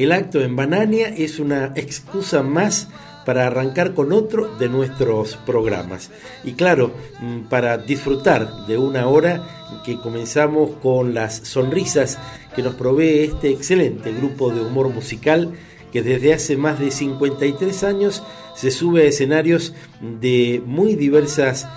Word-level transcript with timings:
El 0.00 0.12
acto 0.12 0.40
en 0.40 0.56
Banania 0.56 1.08
es 1.08 1.38
una 1.38 1.74
excusa 1.74 2.42
más 2.42 2.88
para 3.26 3.46
arrancar 3.46 3.92
con 3.92 4.14
otro 4.14 4.56
de 4.56 4.70
nuestros 4.70 5.36
programas. 5.44 6.10
Y 6.42 6.52
claro, 6.52 6.94
mm, 7.20 7.50
para 7.50 7.76
disfrutar 7.76 8.64
de 8.66 8.78
una 8.78 9.08
hora 9.08 9.44
que 9.84 10.00
comenzamos 10.00 10.70
con 10.82 11.12
las 11.12 11.36
sonrisas 11.36 12.16
que 12.56 12.62
nos 12.62 12.76
provee 12.76 13.24
este 13.24 13.50
excelente 13.50 14.10
grupo 14.10 14.50
de 14.50 14.62
humor 14.62 14.88
musical 14.88 15.52
que 15.92 16.00
desde 16.00 16.32
hace 16.32 16.56
más 16.56 16.80
de 16.80 16.92
53 16.92 17.84
años 17.84 18.22
se 18.56 18.70
sube 18.70 19.02
a 19.02 19.08
escenarios 19.08 19.74
de 20.00 20.62
muy 20.64 20.94
diversas 20.94 21.68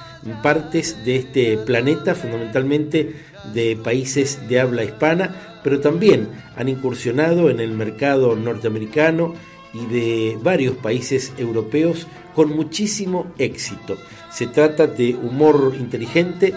partes 0.42 1.04
de 1.04 1.18
este 1.18 1.58
planeta, 1.58 2.16
fundamentalmente 2.16 3.18
de 3.54 3.76
países 3.76 4.48
de 4.48 4.62
habla 4.62 4.86
hispana, 4.86 5.53
pero 5.64 5.80
también 5.80 6.30
han 6.56 6.70
incursionado 6.70 7.50
en 7.50 7.60
el 7.60 7.72
mercado 7.72 8.36
norteamericano 8.36 9.34
y 9.74 9.86
de 9.88 10.38
varios 10.42 10.76
países 10.76 11.34
europeos 11.38 12.08
con 12.36 12.56
muchísimo 12.56 13.32
éxito. 13.38 13.98
Se 14.32 14.48
trata 14.48 14.88
de 14.88 15.16
humor 15.16 15.74
inteligente, 15.78 16.54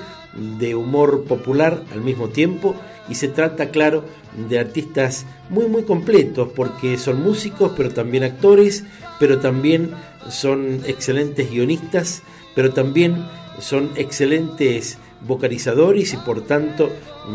de 0.59 0.74
humor 0.74 1.24
popular 1.24 1.82
al 1.92 2.02
mismo 2.02 2.29
tiempo 2.29 2.74
y 3.09 3.15
se 3.15 3.29
trata, 3.29 3.70
claro, 3.70 4.05
de 4.48 4.59
artistas 4.59 5.24
muy 5.48 5.66
muy 5.66 5.84
completos 5.84 6.51
porque 6.54 6.98
son 6.98 7.23
músicos, 7.23 7.73
pero 7.77 7.91
también 7.91 8.24
actores, 8.24 8.84
pero 9.18 9.38
también 9.38 9.90
son 10.29 10.80
excelentes 10.87 11.51
guionistas, 11.51 12.23
pero 12.54 12.73
también 12.73 13.24
son 13.60 13.90
excelentes 13.96 14.99
vocalizadores 15.27 16.12
y 16.12 16.16
por 16.18 16.43
tanto 16.43 16.90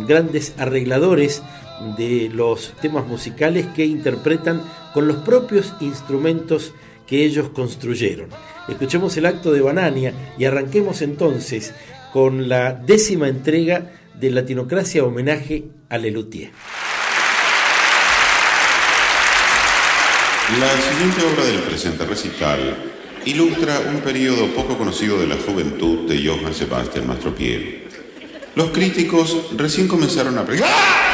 grandes 0.08 0.54
arregladores 0.58 1.42
de 1.98 2.30
los 2.34 2.74
temas 2.82 3.06
musicales 3.08 3.68
que 3.76 3.86
interpretan 3.86 4.62
con 4.94 5.08
los 5.08 5.18
propios 5.18 5.74
instrumentos 5.80 6.74
que 7.08 7.26
ellos 7.26 7.50
construyeron. 7.50 8.30
Escuchemos 8.68 9.18
el 9.18 9.26
acto 9.26 9.52
de 9.52 9.62
Banania 9.62 10.14
y 10.38 10.46
arranquemos 10.46 11.02
entonces 11.02 11.74
con 12.14 12.48
la 12.48 12.74
décima 12.74 13.28
entrega 13.28 13.92
de 14.14 14.30
Latinocracia 14.32 15.04
homenaje 15.04 15.66
a 15.90 15.98
Lelutier. 15.98 16.52
La 20.60 20.70
siguiente 20.82 21.22
obra 21.26 21.46
del 21.46 21.60
presente 21.62 22.06
recital 22.06 22.60
ilustra 23.26 23.80
un 23.80 24.02
periodo 24.02 24.48
poco 24.48 24.78
conocido 24.78 25.18
de 25.18 25.28
la 25.28 25.38
juventud 25.38 26.10
de 26.10 26.28
Johann 26.28 26.54
Sebastian 26.54 27.08
Mastropiero. 27.08 27.90
Los 28.56 28.72
críticos 28.72 29.56
recién 29.56 29.88
comenzaron 29.88 30.38
a... 30.38 30.46
¡Ah! 30.64 31.11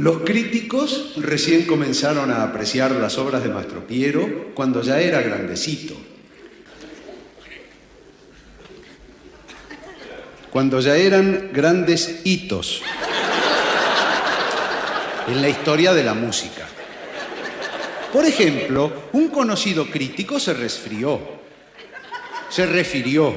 Los 0.00 0.20
críticos 0.22 1.12
recién 1.18 1.66
comenzaron 1.66 2.30
a 2.30 2.42
apreciar 2.42 2.92
las 2.92 3.18
obras 3.18 3.42
de 3.42 3.50
Mastro 3.50 3.86
Piero 3.86 4.46
cuando 4.54 4.80
ya 4.80 4.98
era 4.98 5.20
grandecito. 5.20 5.94
Cuando 10.50 10.80
ya 10.80 10.96
eran 10.96 11.50
grandes 11.52 12.22
hitos 12.24 12.80
en 15.28 15.42
la 15.42 15.50
historia 15.50 15.92
de 15.92 16.02
la 16.02 16.14
música. 16.14 16.66
Por 18.10 18.24
ejemplo, 18.24 19.10
un 19.12 19.28
conocido 19.28 19.84
crítico 19.84 20.40
se 20.40 20.54
resfrió, 20.54 21.20
se 22.48 22.64
refirió, 22.64 23.34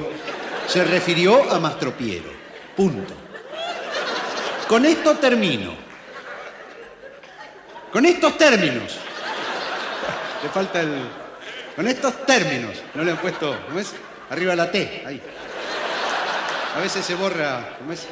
se 0.66 0.82
refirió 0.82 1.52
a 1.52 1.60
Mastropiero. 1.60 2.32
Punto. 2.74 3.12
Con 4.66 4.86
esto 4.86 5.18
termino. 5.18 5.83
Con 7.94 8.04
estos 8.06 8.36
términos. 8.36 8.98
Le 10.42 10.48
falta 10.48 10.80
el. 10.80 11.08
Con 11.76 11.86
estos 11.86 12.26
términos. 12.26 12.72
No 12.92 13.04
le 13.04 13.12
han 13.12 13.18
puesto. 13.18 13.56
¿Cómo 13.68 13.78
es? 13.78 13.92
Arriba 14.30 14.56
la 14.56 14.68
T. 14.68 15.04
Ahí. 15.06 15.22
A 16.74 16.80
veces 16.80 17.06
se 17.06 17.14
borra. 17.14 17.76
¿Cómo 17.78 17.92
es? 17.92 18.08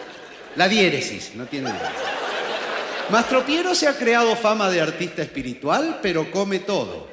La 0.55 0.69
diéresis. 0.69 1.35
No 1.35 1.47
tiene. 1.47 1.73
Mastropiero 3.11 3.75
se 3.75 3.89
ha 3.89 3.99
creado 3.99 4.37
fama 4.37 4.71
de 4.71 4.81
artista 4.81 5.21
espiritual, 5.23 5.99
pero 6.01 6.31
come 6.31 6.61
todo. 6.61 7.09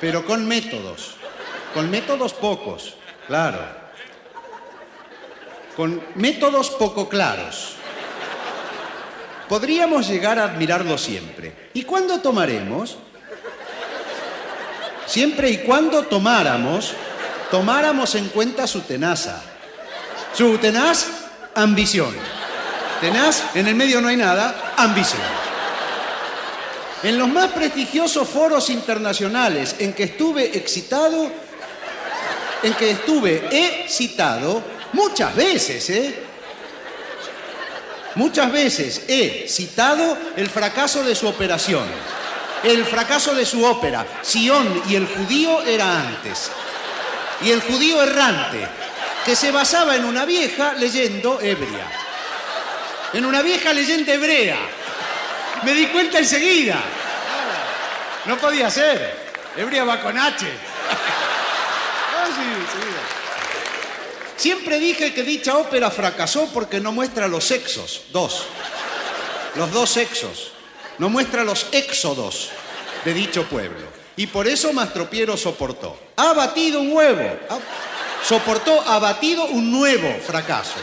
Pero 0.00 0.24
con 0.24 0.46
métodos. 0.46 1.16
Con 1.74 1.90
métodos 1.90 2.34
pocos. 2.34 2.94
Claro. 3.26 3.58
Con 5.74 6.00
métodos 6.14 6.70
poco 6.70 7.08
claros 7.08 7.78
podríamos 9.52 10.08
llegar 10.08 10.38
a 10.38 10.44
admirarlo 10.44 10.96
siempre. 10.96 11.52
¿Y 11.74 11.82
cuándo 11.82 12.20
tomaremos? 12.20 12.96
Siempre 15.04 15.50
y 15.50 15.58
cuando 15.58 16.04
tomáramos, 16.04 16.94
tomáramos 17.50 18.14
en 18.14 18.30
cuenta 18.30 18.66
su 18.66 18.80
tenaza. 18.80 19.42
Su 20.34 20.56
tenaz 20.56 21.06
ambición. 21.54 22.14
Tenaz, 23.02 23.54
en 23.54 23.68
el 23.68 23.74
medio 23.74 24.00
no 24.00 24.08
hay 24.08 24.16
nada, 24.16 24.72
ambición. 24.78 25.20
En 27.02 27.18
los 27.18 27.28
más 27.28 27.48
prestigiosos 27.48 28.26
foros 28.26 28.70
internacionales 28.70 29.76
en 29.80 29.92
que 29.92 30.04
estuve 30.04 30.56
excitado, 30.56 31.30
en 32.62 32.72
que 32.72 32.92
estuve 32.92 33.82
excitado, 33.82 34.62
muchas 34.94 35.36
veces, 35.36 35.90
¿eh? 35.90 36.21
Muchas 38.14 38.52
veces 38.52 39.02
he 39.08 39.46
citado 39.48 40.18
el 40.36 40.48
fracaso 40.48 41.02
de 41.02 41.14
su 41.14 41.26
operación, 41.26 41.84
el 42.62 42.84
fracaso 42.84 43.34
de 43.34 43.46
su 43.46 43.64
ópera. 43.64 44.06
Sion 44.22 44.82
y 44.88 44.96
el 44.96 45.06
judío 45.06 45.62
era 45.62 46.00
antes. 46.00 46.50
Y 47.40 47.50
el 47.50 47.62
judío 47.62 48.02
errante, 48.02 48.66
que 49.24 49.34
se 49.34 49.50
basaba 49.50 49.96
en 49.96 50.04
una 50.04 50.24
vieja 50.24 50.74
leyendo 50.74 51.40
ebria. 51.40 51.86
En 53.14 53.24
una 53.24 53.42
vieja 53.42 53.72
leyenda 53.72 54.12
hebrea. 54.12 54.58
Me 55.62 55.72
di 55.74 55.86
cuenta 55.86 56.18
enseguida. 56.18 56.80
No 58.26 58.36
podía 58.36 58.70
ser. 58.70 59.22
Ebria 59.56 59.84
va 59.84 60.00
con 60.00 60.16
H. 60.18 60.46
Ah, 62.14 62.26
Siempre 64.36 64.78
dije 64.78 65.14
que 65.14 65.22
dicha 65.22 65.56
ópera 65.56 65.90
fracasó 65.90 66.48
porque 66.52 66.80
no 66.80 66.92
muestra 66.92 67.28
los 67.28 67.44
sexos, 67.44 68.02
dos, 68.12 68.44
los 69.56 69.70
dos 69.72 69.90
sexos, 69.90 70.52
no 70.98 71.08
muestra 71.08 71.44
los 71.44 71.66
éxodos 71.72 72.50
de 73.04 73.14
dicho 73.14 73.44
pueblo. 73.44 73.86
Y 74.16 74.26
por 74.26 74.46
eso 74.46 74.72
Mastropiero 74.72 75.36
soportó. 75.36 75.98
Ha 76.16 76.32
batido 76.32 76.80
un 76.80 76.92
huevo, 76.92 77.38
soportó, 78.26 78.80
ha 78.82 78.98
batido 78.98 79.46
un 79.46 79.70
nuevo 79.70 80.12
fracaso. 80.20 80.76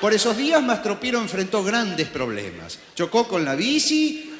Por 0.00 0.12
esos 0.12 0.36
días 0.36 0.62
Mastropiero 0.62 1.20
enfrentó 1.20 1.62
grandes 1.62 2.08
problemas. 2.08 2.78
Chocó 2.96 3.28
con 3.28 3.44
la 3.44 3.54
bici, 3.54 4.34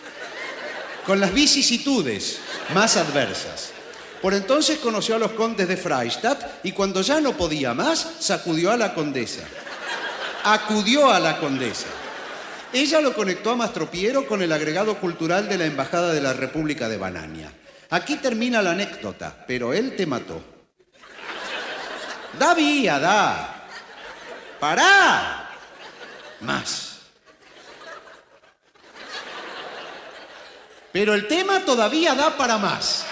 con 1.07 1.21
las 1.21 1.33
vicisitudes 1.33 2.39
más 2.75 2.97
adversas. 2.97 3.72
Por 4.23 4.35
entonces 4.35 4.79
conoció 4.79 5.17
a 5.17 5.19
los 5.19 5.33
condes 5.33 5.67
de 5.67 5.77
Freistadt 5.77 6.65
y 6.65 6.71
cuando 6.71 7.03
ya 7.03 7.21
no 7.21 7.37
podía 7.37 7.75
más, 7.75 8.09
sacudió 8.21 8.71
a 8.71 8.77
la 8.77 8.95
condesa. 8.95 9.43
Acudió 10.45 11.11
a 11.11 11.19
la 11.19 11.39
condesa. 11.39 11.89
Ella 12.73 13.01
lo 13.01 13.15
conectó 13.15 13.51
a 13.51 13.57
Mastropiero 13.57 14.27
con 14.29 14.41
el 14.41 14.53
agregado 14.53 14.97
cultural 14.99 15.49
de 15.49 15.59
la 15.59 15.67
Embajada 15.67 16.13
de 16.13 16.21
la 16.21 16.35
República 16.35 16.89
de 16.89 16.99
Banania. 16.99 17.53
Aquí 17.91 18.17
termina 18.17 18.63
la 18.63 18.71
anécdota, 18.71 19.45
pero 19.47 19.75
él 19.75 19.97
te 19.97 20.07
mató. 20.07 20.41
Da 22.39 22.55
vía, 22.55 23.01
da. 23.01 23.67
Pará. 24.61 25.51
Más. 26.41 27.01
Pero 30.93 31.13
el 31.15 31.27
tema 31.27 31.65
todavía 31.65 32.15
da 32.15 32.37
para 32.37 32.59
más. 32.59 33.05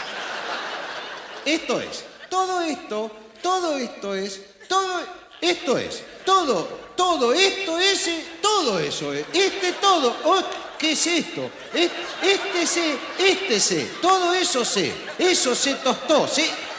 Esto 1.44 1.80
es, 1.80 2.04
todo 2.28 2.60
esto, 2.62 3.10
todo 3.42 3.76
esto 3.76 4.14
es, 4.14 4.40
todo 4.68 5.00
esto 5.40 5.78
es, 5.78 6.02
todo, 6.24 6.68
todo 6.96 7.32
esto 7.32 7.78
es, 7.78 8.10
todo 8.40 8.78
eso 8.78 9.12
es, 9.12 9.24
este 9.32 9.72
todo, 9.74 10.14
oh, 10.24 10.42
¿qué 10.78 10.92
es 10.92 11.06
esto? 11.06 11.50
Este 12.22 12.66
sé, 12.66 12.98
este 13.18 13.60
sé, 13.60 13.90
todo 14.02 14.34
eso 14.34 14.64
sé, 14.64 14.92
eso 15.18 15.54
se 15.54 15.74
tostó, 15.74 16.28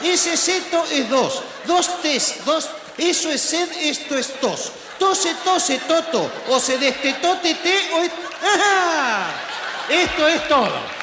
ese 0.03 0.37
seto 0.37 0.85
es 0.91 1.09
dos, 1.09 1.41
dos 1.65 2.01
tes, 2.01 2.35
dos, 2.45 2.69
eso 2.97 3.31
es 3.31 3.41
sed, 3.41 3.69
esto 3.79 4.17
es 4.17 4.39
tos, 4.39 4.71
tose, 4.99 5.33
tose, 5.43 5.79
toto, 5.87 6.29
o 6.49 6.59
se 6.59 6.77
destetó, 6.77 7.37
tete, 7.37 7.89
o. 7.93 8.31
Esto 9.89 10.27
es 10.27 10.47
todo. 10.47 11.00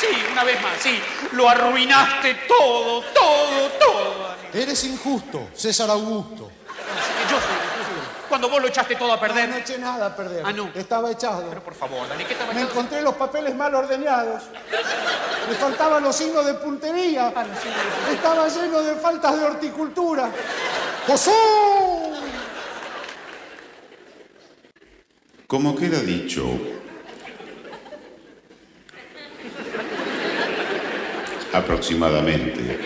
Sí, 0.00 0.06
una 0.30 0.44
vez 0.44 0.62
más, 0.62 0.78
sí. 0.80 1.00
Lo 1.32 1.48
arruinaste 1.48 2.34
todo, 2.46 3.02
todo, 3.12 3.68
todo. 3.78 4.34
Eres 4.52 4.84
injusto, 4.84 5.48
César 5.54 5.90
Augusto. 5.90 6.50
Yo 7.30 7.36
soy 7.36 8.28
Cuando 8.28 8.48
vos 8.48 8.62
lo 8.62 8.68
echaste 8.68 8.94
todo 8.96 9.12
a 9.12 9.20
perder. 9.20 9.48
No, 9.48 9.56
no 9.56 9.60
eché 9.60 9.78
nada 9.78 10.06
a 10.06 10.16
perder. 10.16 10.42
Ah, 10.46 10.52
no. 10.52 10.70
Estaba 10.74 11.10
echado. 11.10 11.46
Pero 11.48 11.62
por 11.62 11.74
favor, 11.74 12.08
Dani, 12.08 12.24
¿qué 12.24 12.32
estaba 12.32 12.52
Me 12.52 12.62
encontré 12.62 13.02
los 13.02 13.14
papeles 13.14 13.54
mal 13.56 13.74
ordenados. 13.74 14.44
Me 15.48 15.54
faltaban 15.54 16.02
los 16.02 16.14
signos 16.14 16.46
de 16.46 16.54
puntería. 16.54 17.32
Ah, 17.34 17.44
Estaba 18.12 18.48
lleno 18.48 18.82
de 18.82 18.94
faltas 18.94 19.38
de 19.38 19.44
horticultura. 19.44 20.30
¡José! 21.06 21.32
Como 25.46 25.74
queda 25.74 26.00
dicho, 26.00 26.44
aproximadamente. 31.52 32.78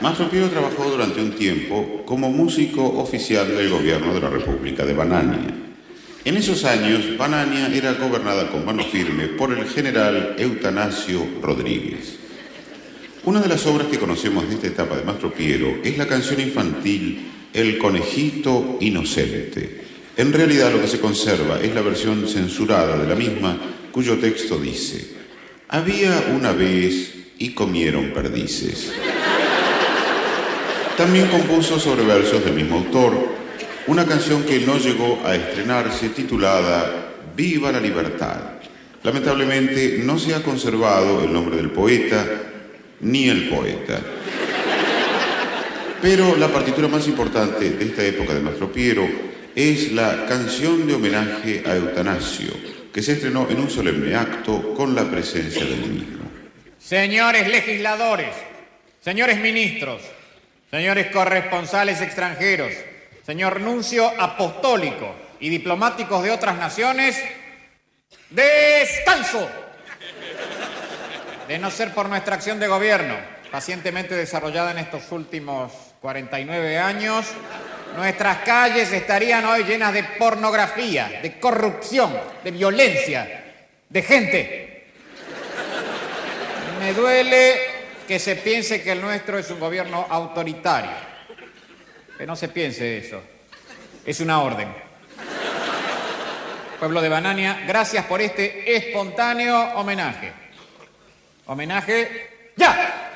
Mastro 0.00 0.30
Pío 0.30 0.48
trabajó 0.48 0.90
durante 0.90 1.20
un 1.20 1.32
tiempo 1.32 2.02
como 2.06 2.30
músico 2.30 2.82
oficial 2.82 3.48
del 3.54 3.68
gobierno 3.68 4.14
de 4.14 4.20
la 4.20 4.30
República 4.30 4.84
de 4.86 4.94
Banania. 4.94 5.54
En 6.24 6.36
esos 6.36 6.64
años, 6.64 7.16
Banania 7.18 7.68
era 7.68 7.92
gobernada 7.94 8.50
con 8.50 8.64
mano 8.64 8.82
firme 8.84 9.28
por 9.28 9.52
el 9.52 9.66
general 9.66 10.36
Eutanasio 10.38 11.26
Rodríguez. 11.42 12.18
Una 13.24 13.40
de 13.40 13.48
las 13.48 13.66
obras 13.66 13.88
que 13.88 13.98
conocemos 13.98 14.48
de 14.48 14.54
esta 14.54 14.66
etapa 14.68 14.96
de 14.96 15.04
Mastro 15.04 15.32
Piero 15.32 15.78
es 15.84 15.98
la 15.98 16.06
canción 16.06 16.40
infantil 16.40 17.26
El 17.52 17.76
conejito 17.76 18.78
inocente. 18.80 19.84
En 20.16 20.32
realidad 20.32 20.72
lo 20.72 20.80
que 20.80 20.88
se 20.88 21.00
conserva 21.00 21.60
es 21.60 21.74
la 21.74 21.82
versión 21.82 22.26
censurada 22.26 22.96
de 22.96 23.08
la 23.08 23.14
misma, 23.14 23.58
cuyo 23.92 24.18
texto 24.18 24.58
dice, 24.58 25.16
Había 25.68 26.32
una 26.34 26.52
vez 26.52 27.19
y 27.40 27.50
comieron 27.50 28.10
perdices. 28.10 28.92
También 30.96 31.28
compuso 31.28 31.80
sobre 31.80 32.04
versos 32.04 32.44
del 32.44 32.54
mismo 32.54 32.76
autor 32.76 33.40
una 33.86 34.04
canción 34.04 34.44
que 34.44 34.60
no 34.60 34.78
llegó 34.78 35.18
a 35.24 35.34
estrenarse 35.34 36.10
titulada 36.10 37.08
Viva 37.34 37.72
la 37.72 37.80
libertad. 37.80 38.36
Lamentablemente 39.02 40.02
no 40.04 40.18
se 40.18 40.34
ha 40.34 40.42
conservado 40.42 41.24
el 41.24 41.32
nombre 41.32 41.56
del 41.56 41.70
poeta 41.70 42.26
ni 43.00 43.30
el 43.30 43.48
poeta. 43.48 43.98
Pero 46.02 46.36
la 46.36 46.48
partitura 46.48 46.88
más 46.88 47.08
importante 47.08 47.70
de 47.70 47.84
esta 47.84 48.04
época 48.04 48.34
de 48.34 48.40
Mastro 48.40 48.70
Piero 48.70 49.08
es 49.54 49.92
la 49.92 50.26
canción 50.26 50.86
de 50.86 50.94
homenaje 50.94 51.62
a 51.66 51.74
Eutanasio, 51.74 52.52
que 52.92 53.02
se 53.02 53.12
estrenó 53.12 53.48
en 53.48 53.60
un 53.60 53.70
solemne 53.70 54.14
acto 54.14 54.74
con 54.74 54.94
la 54.94 55.10
presencia 55.10 55.64
del 55.64 55.80
mismo. 55.80 56.19
Señores 56.80 57.46
legisladores, 57.46 58.34
señores 59.04 59.36
ministros, 59.36 60.00
señores 60.70 61.08
corresponsales 61.12 62.00
extranjeros, 62.00 62.72
señor 63.24 63.60
nuncio 63.60 64.10
apostólico 64.18 65.14
y 65.40 65.50
diplomáticos 65.50 66.22
de 66.22 66.30
otras 66.30 66.56
naciones, 66.56 67.22
descanso. 68.30 69.46
De 71.46 71.58
no 71.58 71.70
ser 71.70 71.92
por 71.92 72.08
nuestra 72.08 72.36
acción 72.36 72.58
de 72.58 72.66
gobierno, 72.66 73.14
pacientemente 73.50 74.16
desarrollada 74.16 74.70
en 74.70 74.78
estos 74.78 75.12
últimos 75.12 75.72
49 76.00 76.78
años, 76.78 77.26
nuestras 77.94 78.38
calles 78.38 78.90
estarían 78.90 79.44
hoy 79.44 79.64
llenas 79.64 79.92
de 79.92 80.02
pornografía, 80.02 81.20
de 81.22 81.38
corrupción, 81.38 82.18
de 82.42 82.50
violencia, 82.52 83.44
de 83.90 84.02
gente 84.02 84.70
me 86.80 86.94
duele 86.94 87.60
que 88.08 88.18
se 88.18 88.36
piense 88.36 88.82
que 88.82 88.92
el 88.92 89.02
nuestro 89.02 89.38
es 89.38 89.50
un 89.50 89.60
gobierno 89.60 90.06
autoritario. 90.08 90.90
Que 92.16 92.26
no 92.26 92.34
se 92.34 92.48
piense 92.48 92.98
eso. 92.98 93.22
Es 94.04 94.18
una 94.20 94.40
orden. 94.40 94.74
Pueblo 96.78 97.02
de 97.02 97.10
Banania, 97.10 97.64
gracias 97.66 98.06
por 98.06 98.22
este 98.22 98.74
espontáneo 98.74 99.74
homenaje. 99.74 100.32
Homenaje 101.44 102.52
ya. 102.56 103.09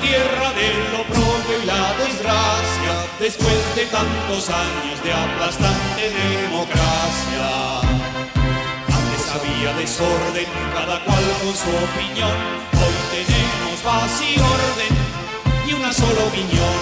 Tierra 0.00 0.52
del 0.52 1.00
oprobio 1.02 1.62
y 1.62 1.66
la 1.66 1.94
desgracia, 1.94 2.92
después 3.18 3.76
de 3.76 3.84
tantos 3.86 4.48
años 4.48 5.02
de 5.04 5.12
aplastante 5.12 6.02
democracia. 6.10 7.46
Antes 8.98 9.24
había 9.34 9.72
desorden, 9.78 10.46
cada 10.74 11.04
cual 11.04 11.24
con 11.42 11.54
su 11.54 11.70
opinión, 11.70 12.36
hoy 12.80 12.96
tenemos 13.12 13.80
paz 13.84 14.22
y 14.22 14.38
orden 14.38 14.94
y 15.68 15.72
una 15.74 15.92
sola 15.92 16.24
opinión. 16.24 16.80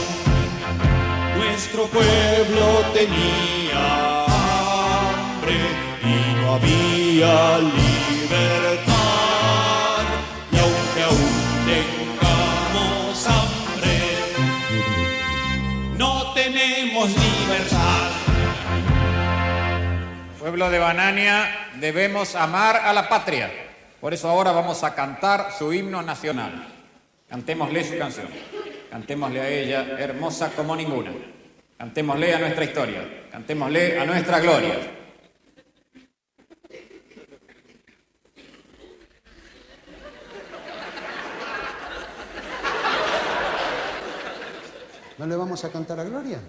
Nuestro 1.39 1.87
pueblo 1.87 2.67
tenía 2.95 4.25
hambre 4.25 5.59
y 6.03 6.35
no 6.41 6.55
había 6.55 7.59
libertad. 7.59 8.88
Pueblo 20.49 20.71
de 20.71 20.79
Banania, 20.79 21.69
debemos 21.79 22.35
amar 22.35 22.77
a 22.77 22.95
la 22.95 23.07
patria. 23.07 23.51
Por 24.01 24.15
eso 24.15 24.31
ahora 24.31 24.51
vamos 24.51 24.83
a 24.83 24.95
cantar 24.95 25.53
su 25.53 25.75
himno 25.75 26.01
nacional. 26.01 26.67
Cantémosle 27.29 27.85
su 27.85 27.99
canción. 27.99 28.29
Cantémosle 28.91 29.41
a 29.43 29.47
ella, 29.51 29.87
hermosa 29.99 30.51
como 30.57 30.75
ninguna. 30.75 31.11
Cantémosle 31.77 32.35
a 32.35 32.39
nuestra 32.39 32.65
historia. 32.65 33.29
Cantémosle 33.31 34.01
a 34.01 34.07
nuestra 34.07 34.41
gloria. 34.41 34.75
¿No 45.19 45.27
le 45.27 45.37
vamos 45.37 45.63
a 45.63 45.71
cantar 45.71 46.01
a 46.01 46.05
Gloria? 46.05 46.41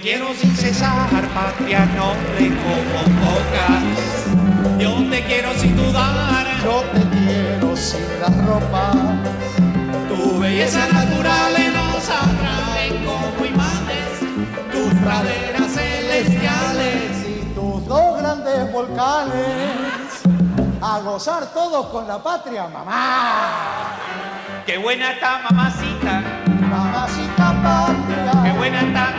Quiero 0.00 0.32
sin 0.34 0.56
cesar, 0.56 1.10
patria 1.34 1.84
noble 1.94 2.48
como 2.56 3.02
pocas. 3.20 4.78
Yo 4.78 5.10
te 5.10 5.22
quiero 5.24 5.52
sin 5.58 5.76
dudar, 5.76 6.46
Yo 6.64 6.80
te 6.92 7.00
quiero 7.18 7.76
sin 7.76 8.00
la 8.20 8.28
ropa. 8.46 8.92
tu 10.08 10.38
belleza 10.38 10.86
natural 10.90 11.52
nos 11.74 12.08
atrae 12.08 12.88
como 13.04 13.44
imanes, 13.44 14.20
tus 14.72 14.94
praderas 15.02 15.70
celestiales. 15.70 17.26
Y 17.28 17.52
tus 17.54 17.84
dos 17.86 18.18
grandes 18.22 18.72
volcanes. 18.72 20.22
A 20.80 21.00
gozar 21.00 21.52
todos 21.52 21.88
con 21.88 22.08
la 22.08 22.22
patria, 22.22 22.68
mamá. 22.68 23.96
Qué 24.64 24.78
buena 24.78 25.12
está 25.12 25.40
mamacita, 25.50 26.22
Mamacita 26.70 27.54
qué 27.54 27.62
patria. 27.62 28.54
buena 28.56 28.80
está 28.80 29.17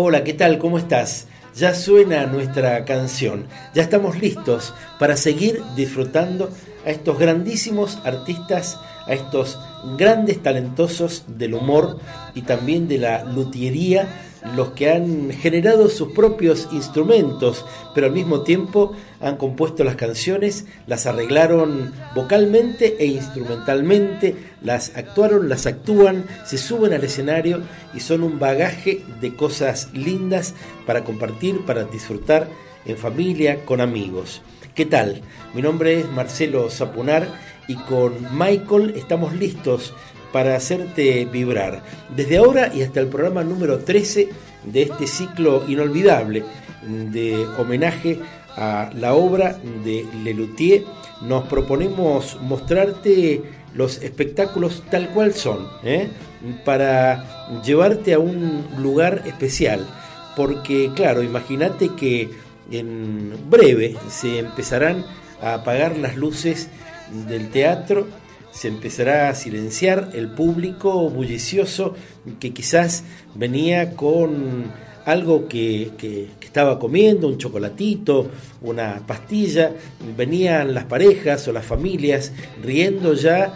Hola, 0.00 0.22
¿qué 0.22 0.32
tal? 0.32 0.58
¿Cómo 0.60 0.78
estás? 0.78 1.26
Ya 1.56 1.74
suena 1.74 2.24
nuestra 2.26 2.84
canción. 2.84 3.48
Ya 3.74 3.82
estamos 3.82 4.20
listos 4.20 4.72
para 5.00 5.16
seguir 5.16 5.60
disfrutando 5.74 6.50
a 6.86 6.90
estos 6.90 7.18
grandísimos 7.18 7.98
artistas, 8.04 8.78
a 9.08 9.14
estos 9.14 9.58
grandes 9.96 10.40
talentosos 10.40 11.24
del 11.26 11.54
humor 11.54 11.98
y 12.36 12.42
también 12.42 12.86
de 12.86 12.98
la 12.98 13.24
luthiería, 13.24 14.06
los 14.54 14.70
que 14.70 14.88
han 14.92 15.30
generado 15.32 15.88
sus 15.88 16.12
propios 16.12 16.68
instrumentos, 16.70 17.64
pero 17.92 18.06
al 18.06 18.12
mismo 18.12 18.42
tiempo 18.42 18.92
han 19.20 19.36
compuesto 19.36 19.82
las 19.82 19.96
canciones, 19.96 20.66
las 20.86 21.06
arreglaron 21.06 21.92
vocalmente 22.14 22.96
e 23.00 23.06
instrumentalmente, 23.06 24.36
las 24.62 24.96
actuaron, 24.96 25.48
las 25.48 25.66
actúan, 25.66 26.26
se 26.44 26.58
suben 26.58 26.92
al 26.92 27.04
escenario 27.04 27.62
y 27.94 28.00
son 28.00 28.22
un 28.22 28.38
bagaje 28.38 29.02
de 29.20 29.34
cosas 29.34 29.88
lindas 29.92 30.54
para 30.86 31.04
compartir, 31.04 31.64
para 31.64 31.84
disfrutar 31.84 32.48
en 32.84 32.96
familia, 32.96 33.64
con 33.64 33.80
amigos. 33.80 34.42
¿Qué 34.74 34.86
tal? 34.86 35.22
Mi 35.54 35.62
nombre 35.62 36.00
es 36.00 36.10
Marcelo 36.10 36.70
Zapunar 36.70 37.28
y 37.66 37.74
con 37.74 38.14
Michael 38.36 38.94
estamos 38.96 39.34
listos 39.34 39.94
para 40.32 40.56
hacerte 40.56 41.24
vibrar. 41.24 41.82
Desde 42.14 42.38
ahora 42.38 42.72
y 42.74 42.82
hasta 42.82 43.00
el 43.00 43.08
programa 43.08 43.44
número 43.44 43.78
13 43.78 44.28
de 44.64 44.82
este 44.82 45.06
ciclo 45.06 45.64
inolvidable 45.68 46.44
de 46.82 47.46
homenaje 47.58 48.20
a 48.56 48.90
la 48.94 49.14
obra 49.14 49.58
de 49.84 50.06
Lelutier, 50.22 50.84
nos 51.22 51.46
proponemos 51.46 52.38
mostrarte 52.40 53.42
los 53.78 54.02
espectáculos 54.02 54.82
tal 54.90 55.08
cual 55.10 55.32
son, 55.34 55.68
¿eh? 55.84 56.08
para 56.64 57.60
llevarte 57.64 58.12
a 58.14 58.18
un 58.18 58.64
lugar 58.78 59.22
especial. 59.26 59.86
Porque, 60.36 60.90
claro, 60.94 61.22
imagínate 61.22 61.90
que 61.96 62.28
en 62.70 63.32
breve 63.48 63.96
se 64.10 64.38
empezarán 64.40 65.04
a 65.40 65.54
apagar 65.54 65.96
las 65.96 66.16
luces 66.16 66.68
del 67.28 67.48
teatro, 67.50 68.06
se 68.50 68.68
empezará 68.68 69.28
a 69.28 69.34
silenciar 69.34 70.10
el 70.14 70.28
público 70.30 71.08
bullicioso 71.10 71.94
que 72.40 72.52
quizás 72.52 73.04
venía 73.34 73.94
con 73.94 74.72
algo 75.06 75.48
que, 75.48 75.92
que- 75.96 76.28
que 76.38 76.46
estaba 76.46 76.78
comiendo, 76.78 77.28
un 77.28 77.38
chocolatito, 77.38 78.30
una 78.62 79.02
pastilla, 79.06 79.72
venían 80.16 80.74
las 80.74 80.84
parejas 80.84 81.46
o 81.48 81.52
las 81.52 81.64
familias 81.64 82.32
riendo 82.62 83.14
ya 83.14 83.54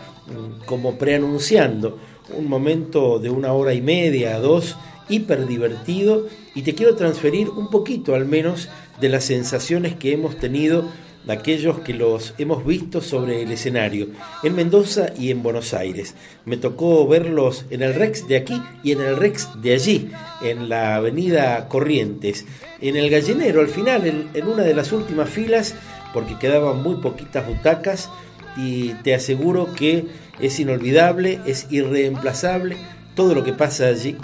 como 0.67 0.99
preanunciando 0.99 1.99
un 2.37 2.49
momento 2.49 3.19
de 3.19 3.31
una 3.31 3.52
hora 3.52 3.75
y 3.75 3.83
media, 3.83 4.38
dos, 4.38 4.76
hiper 5.09 5.47
divertido 5.47 6.26
y 6.55 6.62
te 6.62 6.75
quiero 6.75 6.95
transferir 6.97 7.50
un 7.50 7.69
poquito 7.69 8.14
al 8.14 8.25
menos 8.25 8.69
de 9.00 9.09
las 9.09 9.25
sensaciones 9.25 9.97
que 9.97 10.12
hemos 10.12 10.37
tenido 10.37 10.88
aquellos 11.29 11.81
que 11.81 11.95
los 11.95 12.35
hemos 12.38 12.64
visto 12.67 13.00
sobre 13.00 13.43
el 13.43 13.52
escenario 13.52 14.09
en 14.43 14.57
Mendoza 14.57 15.12
y 15.17 15.31
en 15.31 15.43
Buenos 15.43 15.73
Aires. 15.73 16.14
Me 16.45 16.57
tocó 16.57 17.07
verlos 17.07 17.64
en 17.71 17.83
el 17.83 17.95
Rex 17.95 18.26
de 18.26 18.37
aquí 18.37 18.61
y 18.83 18.93
en 18.93 19.00
el 19.00 19.17
Rex 19.17 19.49
de 19.62 19.75
allí, 19.75 20.11
en 20.43 20.69
la 20.69 20.97
avenida 20.97 21.69
Corrientes, 21.69 22.45
en 22.81 22.97
el 22.97 23.09
gallinero 23.09 23.61
al 23.61 23.69
final, 23.69 24.29
en 24.35 24.47
una 24.47 24.64
de 24.64 24.75
las 24.75 24.91
últimas 24.91 25.31
filas, 25.31 25.76
porque 26.12 26.38
quedaban 26.38 26.83
muy 26.83 26.97
poquitas 26.97 27.47
butacas 27.47 28.11
y 28.57 28.91
te 29.03 29.15
aseguro 29.15 29.73
que 29.75 30.07
es 30.41 30.59
inolvidable, 30.61 31.41
es 31.47 31.67
irreemplazable 31.71 32.77
todo 33.15 33.35
lo 33.35 33.45
que 33.45 33.53
pasa 33.53 33.87
allí 33.87 34.17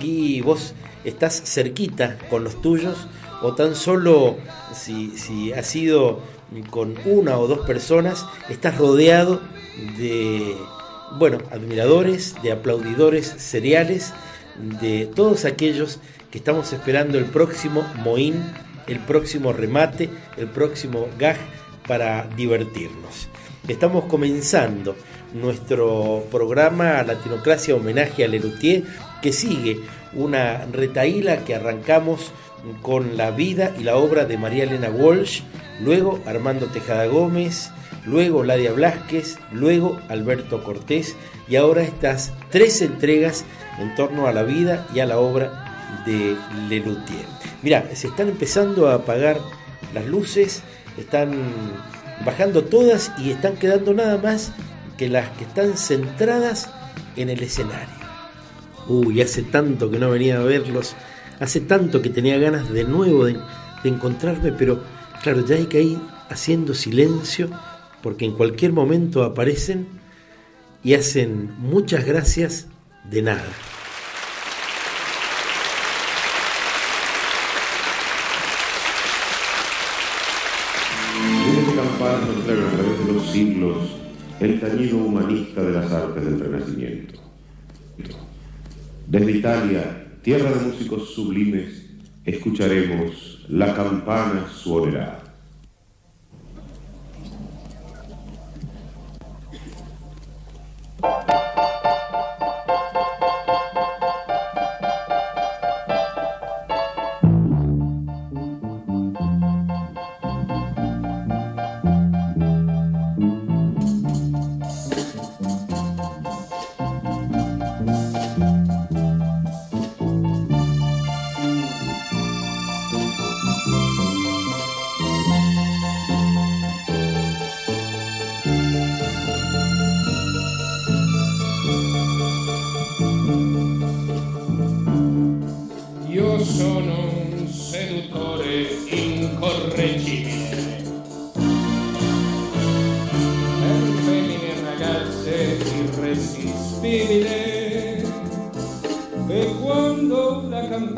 y 0.00 0.40
vos 0.40 0.74
estás 1.04 1.42
cerquita 1.44 2.18
con 2.30 2.44
los 2.44 2.60
tuyos 2.60 3.06
o 3.42 3.54
tan 3.54 3.74
solo 3.74 4.36
si, 4.74 5.10
si 5.18 5.52
has 5.52 5.66
sido 5.66 6.20
con 6.70 6.94
una 7.04 7.38
o 7.38 7.46
dos 7.46 7.66
personas, 7.66 8.26
estás 8.48 8.78
rodeado 8.78 9.40
de, 9.98 10.56
bueno, 11.18 11.38
admiradores, 11.50 12.34
de 12.42 12.52
aplaudidores 12.52 13.26
seriales, 13.26 14.12
de 14.80 15.06
todos 15.06 15.44
aquellos 15.44 15.98
que 16.30 16.38
estamos 16.38 16.72
esperando 16.72 17.18
el 17.18 17.24
próximo 17.24 17.84
Moín, 18.02 18.42
el 18.86 19.00
próximo 19.00 19.52
remate, 19.52 20.10
el 20.36 20.46
próximo 20.46 21.08
gag 21.18 21.36
para 21.86 22.28
divertirnos. 22.36 23.28
Estamos 23.66 24.04
comenzando 24.04 24.94
nuestro 25.32 26.26
programa 26.30 27.02
Latinocracia 27.02 27.74
Homenaje 27.74 28.22
a 28.22 28.28
Lelutier, 28.28 28.82
que 29.22 29.32
sigue 29.32 29.80
una 30.12 30.66
retaíla 30.66 31.46
que 31.46 31.54
arrancamos 31.54 32.30
con 32.82 33.16
la 33.16 33.30
vida 33.30 33.72
y 33.80 33.84
la 33.84 33.96
obra 33.96 34.26
de 34.26 34.36
María 34.36 34.64
Elena 34.64 34.90
Walsh, 34.90 35.40
luego 35.80 36.20
Armando 36.26 36.66
Tejada 36.66 37.06
Gómez, 37.06 37.70
luego 38.04 38.44
Ladia 38.44 38.72
Blasquez, 38.72 39.38
luego 39.50 39.98
Alberto 40.10 40.62
Cortés 40.62 41.16
y 41.48 41.56
ahora 41.56 41.84
estas 41.84 42.34
tres 42.50 42.82
entregas 42.82 43.46
en 43.78 43.94
torno 43.94 44.26
a 44.26 44.32
la 44.32 44.42
vida 44.42 44.86
y 44.94 45.00
a 45.00 45.06
la 45.06 45.18
obra 45.18 46.02
de 46.04 46.36
Lelutier. 46.68 47.24
Mira, 47.62 47.88
se 47.94 48.08
están 48.08 48.28
empezando 48.28 48.88
a 48.88 48.96
apagar 48.96 49.38
las 49.94 50.04
luces, 50.04 50.62
están 50.98 51.32
bajando 52.24 52.64
todas 52.64 53.12
y 53.18 53.30
están 53.30 53.56
quedando 53.56 53.94
nada 53.94 54.18
más 54.18 54.52
que 54.96 55.08
las 55.08 55.28
que 55.30 55.44
están 55.44 55.76
centradas 55.76 56.70
en 57.16 57.30
el 57.30 57.42
escenario. 57.42 57.94
Uy, 58.86 59.22
hace 59.22 59.42
tanto 59.42 59.90
que 59.90 59.98
no 59.98 60.10
venía 60.10 60.38
a 60.38 60.44
verlos, 60.44 60.94
hace 61.40 61.60
tanto 61.60 62.02
que 62.02 62.10
tenía 62.10 62.38
ganas 62.38 62.70
de 62.70 62.84
nuevo 62.84 63.24
de, 63.24 63.34
de 63.82 63.88
encontrarme, 63.88 64.52
pero 64.52 64.82
claro, 65.22 65.44
ya 65.44 65.56
hay 65.56 65.66
que 65.66 65.82
ir 65.82 65.98
haciendo 66.28 66.74
silencio 66.74 67.48
porque 68.02 68.24
en 68.24 68.32
cualquier 68.32 68.72
momento 68.72 69.24
aparecen 69.24 69.86
y 70.82 70.94
hacen 70.94 71.54
muchas 71.58 72.04
gracias 72.04 72.66
de 73.10 73.22
nada. 73.22 73.73
el 84.40 84.60
tañido 84.60 84.98
humanista 84.98 85.62
de 85.62 85.72
las 85.72 85.90
artes 85.92 86.24
del 86.24 86.40
Renacimiento. 86.40 87.20
Desde 89.06 89.32
Italia, 89.32 90.06
tierra 90.22 90.50
de 90.50 90.66
músicos 90.66 91.14
sublimes, 91.14 91.86
escucharemos 92.24 93.44
la 93.48 93.74
campana 93.74 94.48
suonerá. 94.48 95.20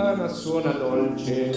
Campana 0.06 0.28
suona 0.28 0.70
dolce, 0.70 1.52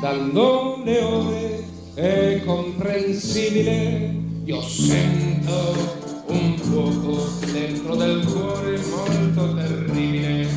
dando 0.00 0.80
le 0.82 1.02
ore 1.02 1.64
è 1.92 2.42
comprensibile, 2.46 4.14
io 4.44 4.62
sento 4.62 6.24
un 6.28 6.56
fuoco 6.56 7.28
dentro 7.52 7.94
del 7.94 8.24
cuore 8.24 8.78
molto 8.78 9.54
terribile. 9.54 10.48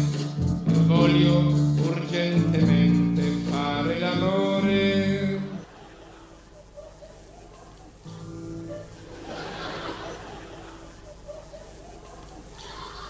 Voglio 0.86 1.54
urgentemente 1.86 3.24
fare 3.50 4.00
l'amore. 4.00 5.38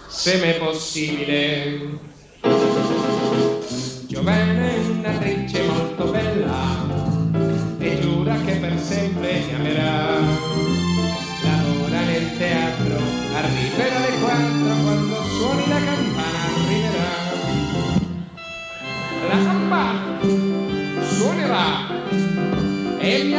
Se 0.08 0.38
m'è 0.38 0.58
possibile, 0.58 2.09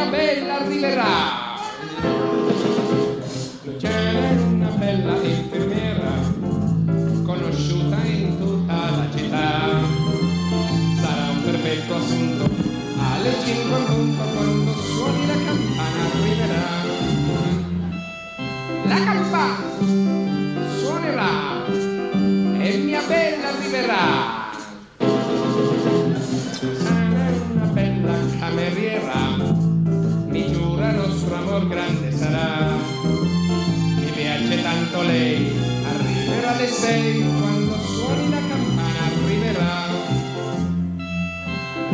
bella 0.09 0.59
arriverà. 0.59 1.30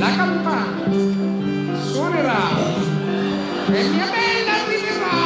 La 0.08 0.16
campana 0.16 0.86
suonerà 1.84 2.48
e 3.68 3.88
mia 3.90 4.08
bella 4.16 4.54
arriverà. 4.64 5.18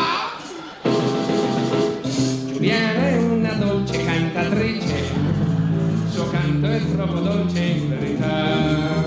Giuliana 2.48 3.08
è 3.10 3.18
una 3.18 3.54
dolce 3.54 4.04
cantatrice, 4.04 4.98
il 4.98 6.10
suo 6.10 6.28
canto 6.32 6.66
è 6.66 6.82
troppo 6.96 7.20
dolce 7.20 7.60
in 7.60 7.90
verità. 7.90 9.06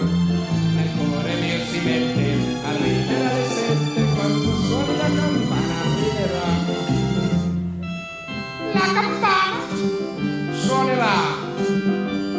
Nel 0.76 0.90
cuore 0.96 1.34
mio 1.40 1.58
si 1.64 1.80
mette, 1.80 2.36
arriverà 2.68 3.30
alle 3.30 3.44
sette 3.48 4.02
quando 4.14 4.52
suona 4.54 4.92
la 4.92 5.10
campana 5.12 5.74
arriverà. 5.82 6.52
La 8.74 8.86
campana 8.92 9.58
suonerà 10.52 11.16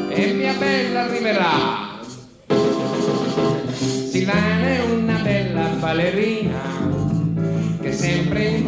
e 0.08 0.32
mia 0.32 0.54
bella 0.54 1.02
arriverà. 1.04 1.85
Silvana 4.26 4.68
è 4.68 4.80
una 4.82 5.20
bella 5.20 5.68
ballerina 5.78 6.60
che 7.80 7.94
sempre 7.94 8.44
in 8.46 8.66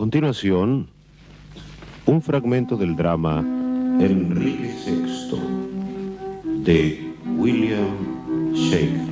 continuación, 0.00 0.88
un 2.06 2.22
fragmento 2.22 2.78
del 2.78 2.96
drama 2.96 3.40
Enrique 4.00 4.74
VI 4.86 6.64
de 6.64 7.12
William 7.36 8.54
Shakespeare. 8.54 9.10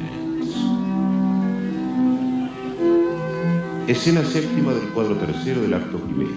Escena 3.87 4.24
séptima 4.24 4.72
del 4.72 4.88
cuadro 4.94 5.16
tercero 5.16 5.61
del 5.61 5.74
acto 5.74 5.98
primero. 5.98 6.33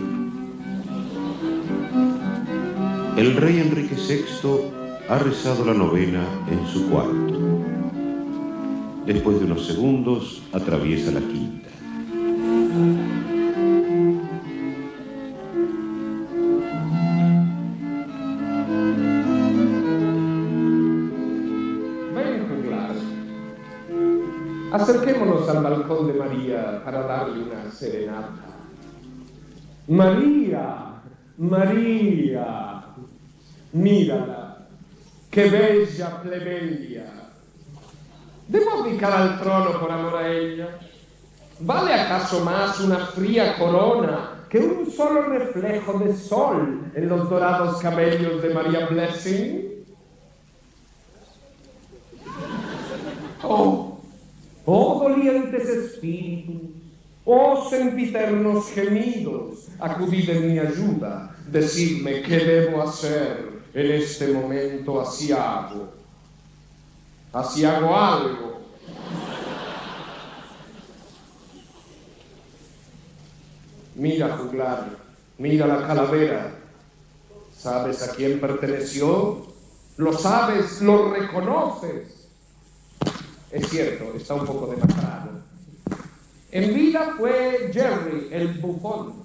El 3.15 3.37
rey 3.37 3.59
Enrique 3.59 3.95
VI 3.95 5.07
ha 5.07 5.17
rezado 5.17 5.63
la 5.63 5.73
novena 5.73 6.25
en 6.51 6.67
su 6.67 6.89
cuarto. 6.89 7.39
Después 9.05 9.39
de 9.39 9.45
unos 9.45 9.65
segundos 9.65 10.41
atraviesa 10.51 11.09
la 11.11 11.21
quinta. 11.21 11.70
Al 25.51 25.63
balcón 25.63 26.07
de 26.07 26.13
María 26.13 26.81
para 26.83 27.03
darle 27.03 27.43
una 27.43 27.71
serenata. 27.71 28.45
María, 29.87 31.01
María, 31.37 32.83
mírala, 33.73 34.67
qué 35.29 35.49
bella 35.49 36.21
plebeya. 36.21 37.05
¿Debo 38.47 38.71
abdicar 38.71 39.11
al 39.13 39.39
trono 39.39 39.79
por 39.79 39.91
amor 39.91 40.15
a 40.17 40.29
ella? 40.29 40.79
¿Vale 41.59 41.93
acaso 41.93 42.43
más 42.43 42.79
una 42.79 43.05
fría 43.07 43.55
corona 43.57 44.45
que 44.49 44.59
un 44.59 44.89
solo 44.91 45.23
reflejo 45.23 45.99
de 45.99 46.15
sol 46.15 46.91
en 46.93 47.07
los 47.07 47.29
dorados 47.29 47.81
cabellos 47.81 48.41
de 48.41 48.53
María 48.53 48.87
Blessing? 48.87 49.85
Oh, 53.43 53.99
oh 54.73 54.99
dolientes 54.99 55.67
espíritus, 55.67 56.71
oh 57.25 57.67
sempiternos 57.69 58.69
gemidos, 58.71 59.67
acudid 59.79 60.29
en 60.29 60.53
mi 60.53 60.59
ayuda, 60.59 61.35
decidme 61.47 62.21
qué 62.21 62.37
debo 62.37 62.81
hacer 62.81 63.61
en 63.73 63.91
este 63.91 64.27
momento, 64.27 65.01
así 65.01 65.31
hago. 65.31 65.89
Así 67.33 67.63
hago 67.63 67.95
algo. 67.95 68.61
Mira, 73.95 74.37
juglar, 74.37 74.97
mira 75.37 75.67
la 75.67 75.87
calavera. 75.87 76.55
¿Sabes 77.55 78.01
a 78.03 78.15
quién 78.15 78.39
perteneció? 78.39 79.45
Lo 79.97 80.13
sabes, 80.13 80.81
lo 80.81 81.11
reconoces. 81.11 82.20
Es 83.51 83.67
cierto, 83.69 84.13
está 84.15 84.35
un 84.35 84.45
poco 84.45 84.67
demacrado. 84.67 85.31
En 86.51 86.73
vida 86.73 87.15
fue 87.17 87.69
Jerry, 87.73 88.29
el 88.31 88.47
bufón. 88.59 89.21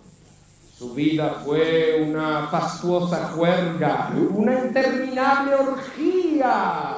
Su 0.77 0.95
vida 0.95 1.43
fue 1.45 2.05
una 2.07 2.49
fastuosa 2.49 3.29
juerga, 3.29 4.13
una 4.35 4.67
interminable 4.67 5.55
orgía. 5.55 6.97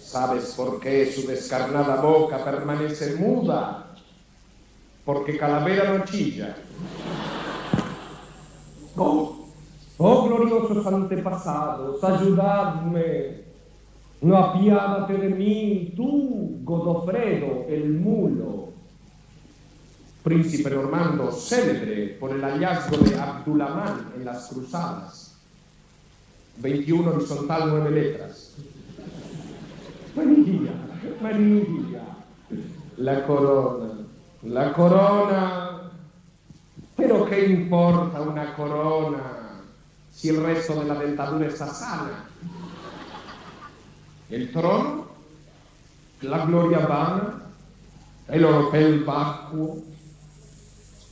¿Sabes 0.00 0.54
por 0.56 0.78
qué 0.78 1.10
su 1.10 1.26
descarnada 1.26 2.00
boca 2.00 2.44
permanece 2.44 3.16
muda? 3.16 3.94
Porque 5.04 5.38
Calavera 5.38 5.92
no 5.92 6.04
chilla. 6.04 6.54
Oh, 8.96 9.46
oh 9.98 10.28
gloriosos 10.28 10.86
antepasados, 10.86 12.04
ayudadme. 12.04 13.49
No 14.22 14.36
apiádate 14.36 15.14
de 15.14 15.28
mí, 15.30 15.94
tú, 15.96 16.60
Godofredo, 16.62 17.64
el 17.68 17.90
mulo, 17.90 18.68
príncipe 20.22 20.70
normando 20.70 21.32
célebre 21.32 22.16
por 22.20 22.32
el 22.32 22.42
hallazgo 22.42 22.98
de 22.98 23.18
Abdulamán 23.18 24.12
en 24.16 24.24
las 24.26 24.48
cruzadas. 24.48 25.38
21 26.58 27.10
horizontal, 27.10 27.62
9 27.70 27.90
letras. 27.90 28.54
María, 30.14 30.72
María, 31.22 32.02
la 32.98 33.26
corona, 33.26 33.94
la 34.42 34.72
corona. 34.74 35.66
Pero 36.94 37.24
¿qué 37.24 37.46
importa 37.46 38.20
una 38.20 38.54
corona 38.54 39.62
si 40.12 40.28
el 40.28 40.42
resto 40.42 40.78
de 40.80 40.84
la 40.86 40.94
dentadura 40.96 41.46
está 41.46 41.68
sana? 41.68 42.29
El 44.30 44.52
trono, 44.52 45.06
la 46.22 46.46
gloria 46.46 46.86
vana, 46.86 47.42
el 48.28 48.44
oropel 48.44 49.02
vacuo. 49.04 49.78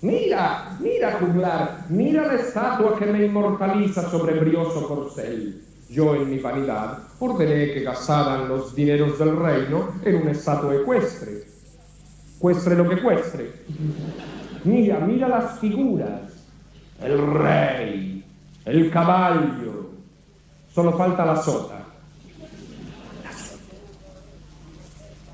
Mira, 0.03 0.77
mira, 0.79 1.19
juglar, 1.19 1.87
mira 1.89 2.27
la 2.27 2.35
estatua 2.35 2.97
que 2.97 3.07
me 3.07 3.27
inmortaliza 3.27 4.09
sobre 4.09 4.39
brioso 4.39 4.87
corcel. 4.87 5.65
Yo 5.91 6.15
en 6.15 6.31
mi 6.31 6.39
vanidad 6.39 6.99
ordené 7.19 7.73
que 7.73 7.83
gastaran 7.83 8.49
los 8.49 8.75
dineros 8.75 9.19
del 9.19 9.37
reino 9.37 9.95
en 10.05 10.17
una 10.17 10.31
estatua 10.31 10.77
ecuestre. 10.77 11.43
Cuestre 12.39 12.77
lo 12.77 12.89
que 12.89 13.03
cuestre. 13.03 13.53
Mira, 14.63 15.01
mira 15.01 15.27
las 15.27 15.59
figuras. 15.59 16.21
El 17.03 17.35
rey, 17.35 18.25
el 18.65 18.91
caballo. 18.91 19.91
Solo 20.73 20.97
falta 20.97 21.25
la 21.25 21.43
sota. 21.43 21.78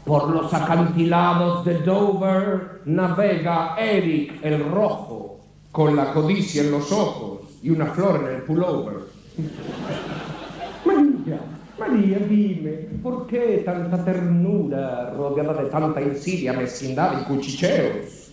Por 0.05 0.29
los 0.29 0.53
acantilados 0.53 1.64
de 1.64 1.79
Dover 1.79 2.83
navega 2.85 3.75
Eric 3.79 4.38
el 4.43 4.62
Rojo, 4.71 5.40
con 5.73 5.97
la 5.97 6.12
codicia 6.12 6.62
en 6.62 6.73
los 6.73 6.93
ojos 6.93 7.40
y 7.62 7.71
una 7.71 7.87
flor 7.87 8.27
en 8.29 8.37
el 8.37 8.43
pullover. 8.43 8.97
María, 10.85 11.40
María, 11.79 12.19
dime, 12.19 12.71
¿por 13.03 13.27
qué 13.27 13.62
tanta 13.64 14.05
ternura 14.05 15.11
rodeada 15.17 15.55
de 15.55 15.71
tanta 15.71 16.03
insidia, 16.03 16.53
mezquindad 16.53 17.23
y 17.23 17.25
cuchicheos? 17.25 18.31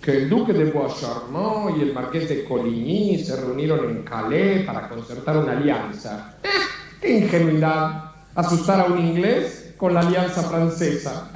Que 0.00 0.22
el 0.22 0.30
duque 0.30 0.54
de 0.54 0.72
Bois-Charmont 0.72 1.76
y 1.76 1.82
el 1.82 1.92
marqués 1.92 2.30
de 2.30 2.44
Coligny 2.44 3.18
se 3.18 3.36
reunieron 3.36 3.90
en 3.90 4.02
Calais 4.02 4.64
para 4.64 4.88
concertar 4.88 5.36
una 5.36 5.52
alianza. 5.52 6.34
¡Eh! 6.42 6.48
¡Qué 7.00 7.18
ingenuidad! 7.18 8.10
¿Asustar 8.34 8.80
a 8.80 8.84
un 8.86 8.98
inglés 8.98 9.63
con 9.76 9.94
la 9.94 10.00
alianza 10.00 10.42
francesa? 10.42 11.30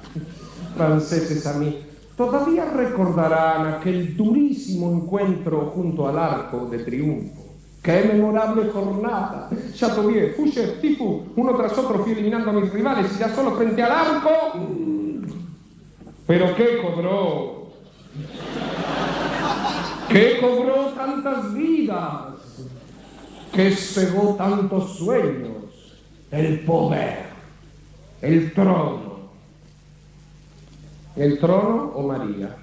Franceses 0.77 1.47
a 1.47 1.55
mí. 1.55 1.85
Todavía 2.17 2.65
recordarán 2.65 3.75
aquel 3.75 4.17
durísimo 4.17 4.91
encuentro 4.93 5.73
junto 5.75 6.09
al 6.09 6.19
arco 6.19 6.67
de 6.67 6.79
triunfo. 6.81 7.49
¡Qué 7.83 8.11
memorable 8.13 8.71
jornada! 8.71 9.49
Chateaubriand, 9.73 10.35
Fouché, 10.35 10.67
Tifu, 10.81 11.27
uno 11.37 11.57
tras 11.57 11.79
otro 11.79 12.03
fui 12.03 12.13
eliminando 12.13 12.51
a 12.51 12.55
mis 12.55 12.73
rivales 12.73 13.13
y 13.15 13.21
ya 13.21 13.35
solo 13.35 13.53
frente 13.53 13.83
al 13.83 13.93
arco. 13.93 14.31
¿Pero 16.27 16.55
qué 16.57 16.79
cobró? 16.83 17.71
¿Qué 20.09 20.39
cobró 20.41 20.87
tantas 20.97 21.55
vidas? 21.55 22.35
¿Qué 23.53 23.71
cegó 23.71 24.35
tantos 24.35 24.99
sueños? 24.99 25.57
El 26.31 26.61
poder, 26.65 27.28
el 28.23 28.53
trono. 28.53 29.19
¿El 31.17 31.39
trono 31.39 31.93
o 31.95 32.07
María? 32.07 32.57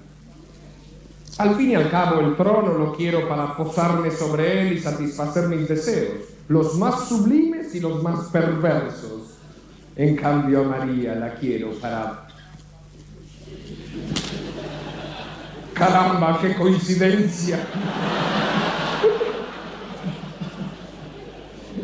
Al 1.38 1.54
fin 1.56 1.70
y 1.70 1.74
al 1.74 1.90
cabo, 1.90 2.20
el 2.20 2.34
trono 2.36 2.72
lo 2.72 2.94
quiero 2.94 3.28
para 3.28 3.56
posarme 3.56 4.10
sobre 4.10 4.62
él 4.62 4.72
y 4.72 4.80
satisfacer 4.80 5.48
mis 5.48 5.68
deseos, 5.68 6.24
los 6.48 6.76
más 6.76 7.08
sublimes 7.08 7.74
y 7.74 7.80
los 7.80 8.02
más 8.02 8.28
perversos. 8.30 9.36
En 9.96 10.16
cambio, 10.16 10.60
a 10.60 10.64
María 10.64 11.14
la 11.14 11.34
quiero 11.34 11.72
para... 11.72 12.26
Caramba, 15.74 16.38
qué 16.40 16.54
coincidencia. 16.54 17.58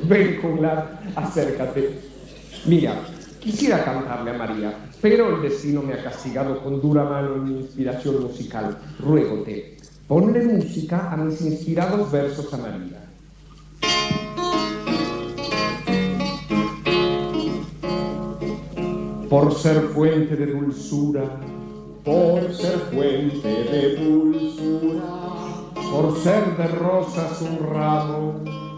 Ven, 0.04 0.38
juglar, 0.40 1.00
acércate. 1.14 2.00
Mira, 2.64 3.02
quisiera 3.42 3.84
cantarle 3.84 4.30
a 4.30 4.38
María, 4.38 4.72
pero 5.00 5.34
el 5.34 5.42
destino 5.42 5.82
me 5.82 5.94
ha 5.94 6.04
castigado 6.04 6.62
con 6.62 6.80
dura 6.80 7.02
mano 7.02 7.36
mi 7.36 7.58
inspiración 7.58 8.22
musical. 8.22 8.78
Ruégote, 9.00 9.76
ponle 10.06 10.44
música 10.44 11.10
a 11.10 11.16
mis 11.16 11.40
inspirados 11.40 12.10
versos 12.12 12.54
a 12.54 12.56
María. 12.58 12.98
Por 19.28 19.54
ser 19.54 19.80
fuente 19.88 20.36
de 20.36 20.46
dulzura, 20.46 21.40
por 22.04 22.54
ser 22.54 22.78
fuente 22.92 23.48
de 23.48 23.96
dulzura, 23.96 25.02
por 25.90 26.16
ser 26.18 26.56
de 26.56 26.68
rosas 26.68 27.42
un 27.42 27.58
ramo, 27.74 28.34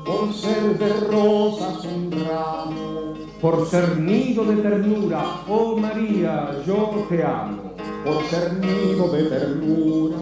por 0.06 0.32
ser 0.32 0.78
de 0.78 0.88
rosas 1.10 1.84
un 1.84 2.10
ramo, 2.12 3.14
por 3.44 3.66
ser 3.66 3.98
nido 3.98 4.42
de 4.42 4.56
ternura, 4.62 5.42
oh 5.46 5.76
María, 5.76 6.62
yo 6.66 7.04
te 7.10 7.22
amo. 7.22 7.74
por 8.02 8.24
ser 8.30 8.54
nido 8.54 9.08
de 9.08 9.24
ternura, 9.24 10.16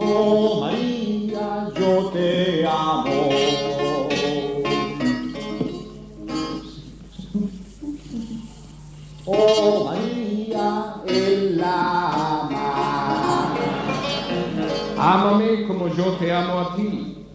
oh 0.00 0.60
María, 0.60 1.68
yo 1.76 2.10
te 2.12 2.64
amo. 2.64 3.28
Oh 9.24 9.84
María, 9.86 10.94
él 11.08 11.56
la 11.56 12.40
ama. 12.40 13.54
Ámame 14.96 15.66
como 15.66 15.88
yo 15.88 16.12
te 16.20 16.32
amo 16.32 16.60
a 16.60 16.76
ti. 16.76 17.26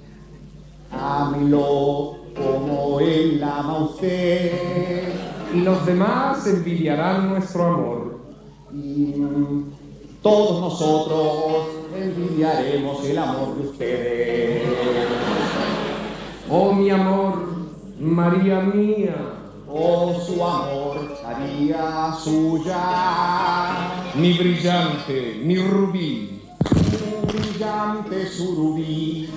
Ámelo 0.94 2.19
como 2.40 3.00
él 3.00 3.44
ama 3.44 3.74
a 3.74 3.84
usted. 3.84 4.52
Y 5.54 5.62
los 5.62 5.86
demás 5.86 6.46
envidiarán 6.48 7.30
nuestro 7.30 7.66
amor. 7.66 8.20
Y 8.74 9.14
todos 10.22 10.62
nosotros 10.62 11.68
envidiaremos 11.96 13.04
el 13.06 13.18
amor 13.18 13.56
de 13.56 13.68
ustedes. 13.70 14.64
Oh 16.50 16.74
mi 16.74 16.90
amor, 16.90 17.34
María 18.00 18.62
mía, 18.62 19.36
Oh, 19.72 20.20
su 20.20 20.44
amor 20.44 21.16
haría 21.24 22.12
suya. 22.24 24.02
mi 24.16 24.34
brillante, 24.34 25.40
mi 25.44 25.58
rubí, 25.58 26.42
Un 27.22 27.28
brillante 27.28 28.28
surubí. 28.28 29.30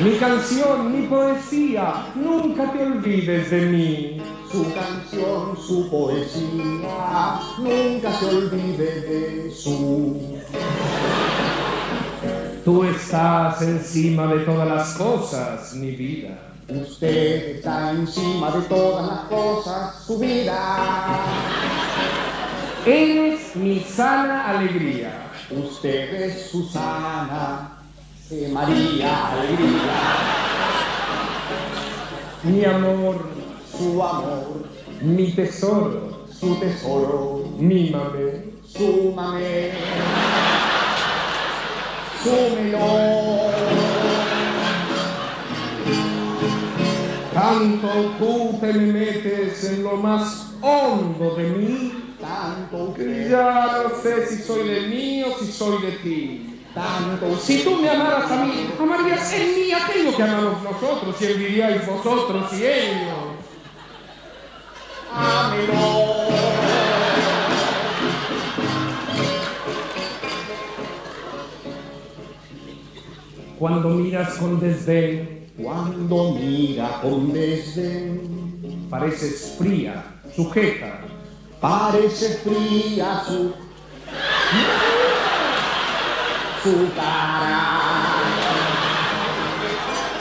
Mi 0.00 0.16
canción, 0.16 0.92
mi 0.92 1.06
poesía, 1.08 2.06
nunca 2.14 2.70
te 2.72 2.84
olvides 2.84 3.50
de 3.50 3.60
mí. 3.62 4.22
Su 4.50 4.64
canción, 4.72 5.56
su 5.60 5.90
poesía, 5.90 7.40
nunca 7.58 8.12
se 8.12 8.26
olvide 8.26 9.00
de 9.00 9.50
su. 9.50 10.38
Tú 12.64 12.84
estás 12.84 13.60
encima 13.62 14.26
de 14.26 14.40
todas 14.40 14.68
las 14.68 14.94
cosas, 14.94 15.74
mi 15.74 15.90
vida. 15.92 16.38
Usted 16.68 17.56
está 17.56 17.90
encima 17.90 18.50
de 18.50 18.60
todas 18.62 19.06
las 19.06 19.20
cosas, 19.20 20.04
su 20.04 20.18
vida. 20.18 20.58
Eres 22.86 23.56
mi 23.56 23.80
sana 23.80 24.50
alegría. 24.50 25.30
Usted 25.50 26.22
es 26.22 26.50
Susana, 26.50 27.77
eh, 28.30 28.50
María, 28.52 29.32
alegría, 29.32 29.68
Mi 32.42 32.64
amor, 32.64 33.16
su 33.76 34.02
amor, 34.02 34.66
mi 35.00 35.32
tesoro, 35.32 36.26
su 36.30 36.54
tesoro, 36.56 37.44
mímame. 37.58 38.58
su 42.22 42.54
melón. 42.56 43.48
Tanto 47.32 47.88
tú 48.18 48.58
te 48.60 48.72
me 48.72 48.92
metes 48.92 49.64
en 49.64 49.84
lo 49.84 49.96
más 49.96 50.52
hondo 50.60 51.34
de 51.36 51.44
mí, 51.44 51.92
Tanto 52.20 52.92
que 52.94 53.28
ya 53.30 53.84
no 53.84 54.02
sé 54.02 54.26
si 54.26 54.42
soy 54.42 54.68
de 54.68 54.80
mí 54.88 55.22
o 55.22 55.38
si 55.38 55.52
soy 55.52 55.80
de 55.82 55.92
ti 55.92 56.57
tanto. 56.78 57.36
Si 57.38 57.64
tú 57.64 57.76
me 57.76 57.90
amaras 57.90 58.30
a 58.30 58.44
mí, 58.44 58.70
amarías 58.78 59.32
en 59.32 59.54
mí 59.54 59.72
aquello 59.72 60.16
que 60.16 60.22
amamos 60.22 60.62
nosotros, 60.62 61.16
y 61.20 61.26
viviríais 61.26 61.86
vosotros 61.86 62.52
y 62.52 62.64
ellos. 62.64 63.14
Amelo. 65.12 66.28
Cuando 73.58 73.88
miras 73.88 74.34
con 74.34 74.60
desdén, 74.60 75.50
cuando 75.60 76.32
mira 76.34 77.00
con 77.02 77.32
desdén, 77.32 78.86
pareces 78.88 79.56
fría, 79.58 80.04
sujeta, 80.36 81.00
parece 81.60 82.36
fría, 82.36 83.24
su 83.26 83.52
su 86.62 86.92
cara. 86.94 87.78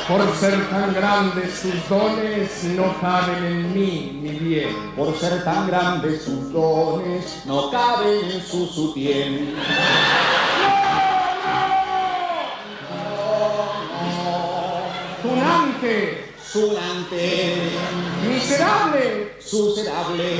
por 0.08 0.36
ser 0.38 0.70
tan 0.70 0.94
grandes 0.94 1.54
sus 1.54 1.90
dones, 1.90 2.64
no 2.64 3.00
caben 3.02 3.44
en 3.44 3.74
mí 3.74 4.20
mi 4.22 4.30
bien. 4.40 4.94
Por 4.96 5.18
ser 5.18 5.44
tan 5.44 5.68
grandes 5.68 6.24
sus 6.24 6.52
dones, 6.54 7.44
no 7.46 7.70
caben 7.72 8.32
en 8.32 8.42
su 8.42 8.68
sutién. 8.68 9.56
Tunante, 15.22 16.28
Sulante, 16.50 17.72
miserable, 18.26 19.36
suserable, 19.42 20.38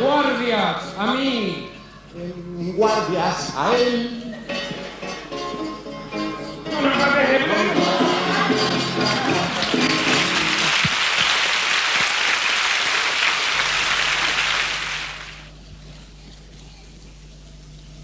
guardias, 0.00 0.76
a 0.96 1.12
mí, 1.12 1.68
guardias 2.74 3.52
a 3.54 3.76
él. 3.76 4.27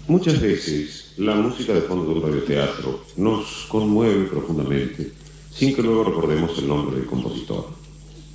Muchas 0.07 0.39
veces 0.39 1.13
la 1.17 1.35
música 1.35 1.73
de 1.73 1.81
fondo 1.81 2.05
de 2.05 2.19
un 2.19 2.23
radioteatro 2.23 3.03
nos 3.17 3.65
conmueve 3.67 4.25
profundamente 4.25 5.11
sin 5.51 5.75
que 5.75 5.81
luego 5.83 6.03
recordemos 6.05 6.57
el 6.57 6.67
nombre 6.67 6.97
del 6.97 7.05
compositor. 7.05 7.67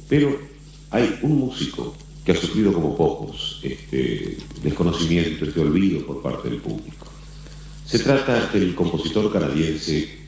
Pero 0.08 0.36
hay 0.90 1.18
un 1.22 1.38
músico 1.38 1.94
que 2.24 2.32
ha 2.32 2.36
sufrido 2.36 2.72
como 2.72 2.96
pocos 2.96 3.60
este 3.62 4.36
desconocimiento, 4.62 5.44
este 5.44 5.60
olvido 5.60 6.04
por 6.06 6.22
parte 6.22 6.48
del 6.50 6.60
público. 6.60 7.06
Se 7.86 7.98
trata 7.98 8.50
del 8.52 8.74
compositor 8.74 9.32
canadiense 9.32 10.19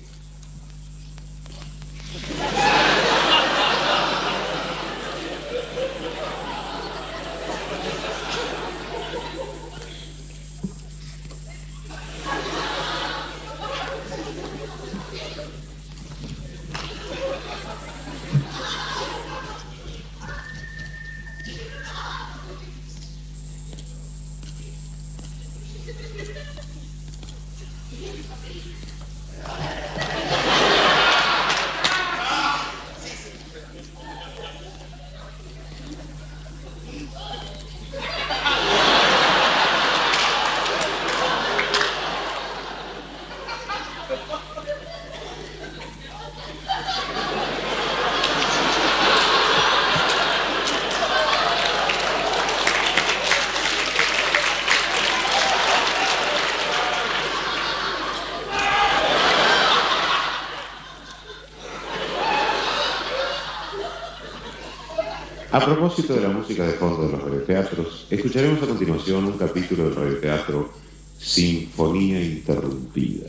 A 65.53 65.61
propósito 65.61 66.15
de 66.15 66.23
la 66.23 66.31
música 66.31 66.67
de 66.67 66.73
fondo 66.73 67.05
de 67.05 67.13
los 67.13 67.23
radioteatros, 67.25 68.07
escucharemos 68.09 68.63
a 68.63 68.67
continuación 68.67 69.27
un 69.27 69.37
capítulo 69.37 69.85
del 69.85 69.95
radioteatro 69.95 70.73
Sinfonía 71.19 72.23
Interrumpida, 72.23 73.29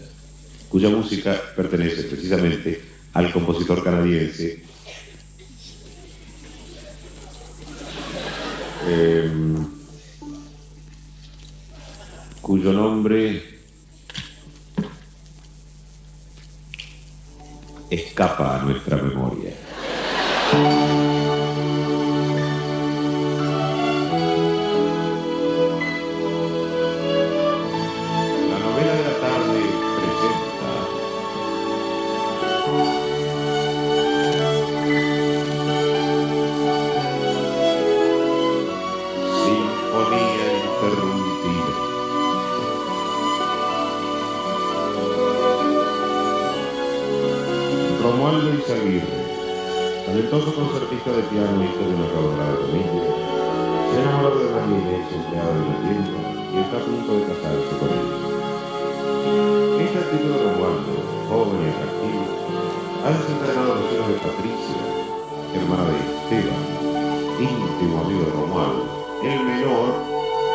cuya 0.70 0.88
música 0.88 1.36
pertenece 1.54 2.04
precisamente 2.04 2.82
al 3.12 3.30
compositor 3.34 3.84
canadiense 3.84 4.64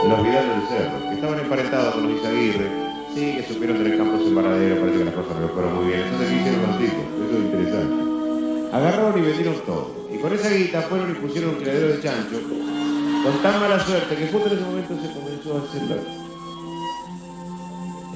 los 0.08 0.22
Vidal 0.22 0.48
del 0.48 0.68
Cerro, 0.68 1.00
que 1.08 1.14
estaban 1.14 1.38
emparentados 1.38 1.94
con 1.94 2.04
Luis 2.04 2.24
Aguirre, 2.24 2.66
sí, 3.14 3.36
que 3.36 3.44
supieron 3.52 3.76
tener 3.76 3.98
campos 3.98 4.22
en 4.26 4.34
Varadero, 4.34 4.80
parece 4.80 4.98
que 4.98 5.04
las 5.04 5.14
cosas 5.14 5.40
no 5.40 5.48
fueron 5.48 5.74
muy 5.76 5.86
bien. 5.86 6.00
Entonces, 6.00 6.28
¿qué 6.28 6.36
hicieron 6.36 6.62
los 6.62 6.78
tipos? 6.78 7.04
Eso 7.18 7.36
es 7.36 7.44
interesante. 7.44 8.76
Agarraron 8.76 9.18
y 9.18 9.22
vendieron 9.22 9.54
todo. 9.66 10.08
Y 10.12 10.18
con 10.18 10.32
esa 10.32 10.48
guita 10.50 10.82
fueron 10.82 11.10
y 11.10 11.14
pusieron 11.14 11.50
un 11.50 11.56
criadero 11.56 11.88
de 11.88 12.00
chancho, 12.00 12.40
con 12.40 13.42
tan 13.42 13.60
mala 13.60 13.78
suerte 13.80 14.16
que 14.16 14.28
justo 14.28 14.48
en 14.48 14.56
ese 14.56 14.64
momento 14.64 14.94
se 14.96 15.12
comenzó 15.12 15.56
a 15.56 15.60
hacer. 15.68 16.28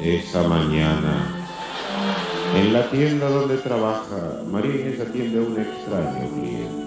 Esa 0.01 0.43
mañana, 0.49 1.45
en 2.57 2.73
la 2.73 2.91
tienda 2.91 3.29
donde 3.29 3.57
trabaja, 3.59 4.43
María 4.51 4.75
Inés 4.75 5.01
atiende 5.01 5.39
a 5.39 5.43
un 5.43 5.61
extraño 5.61 6.29
cliente. 6.35 6.82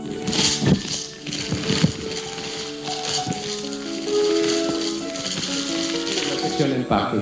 Sección 6.65 6.82
empaque. 6.82 7.17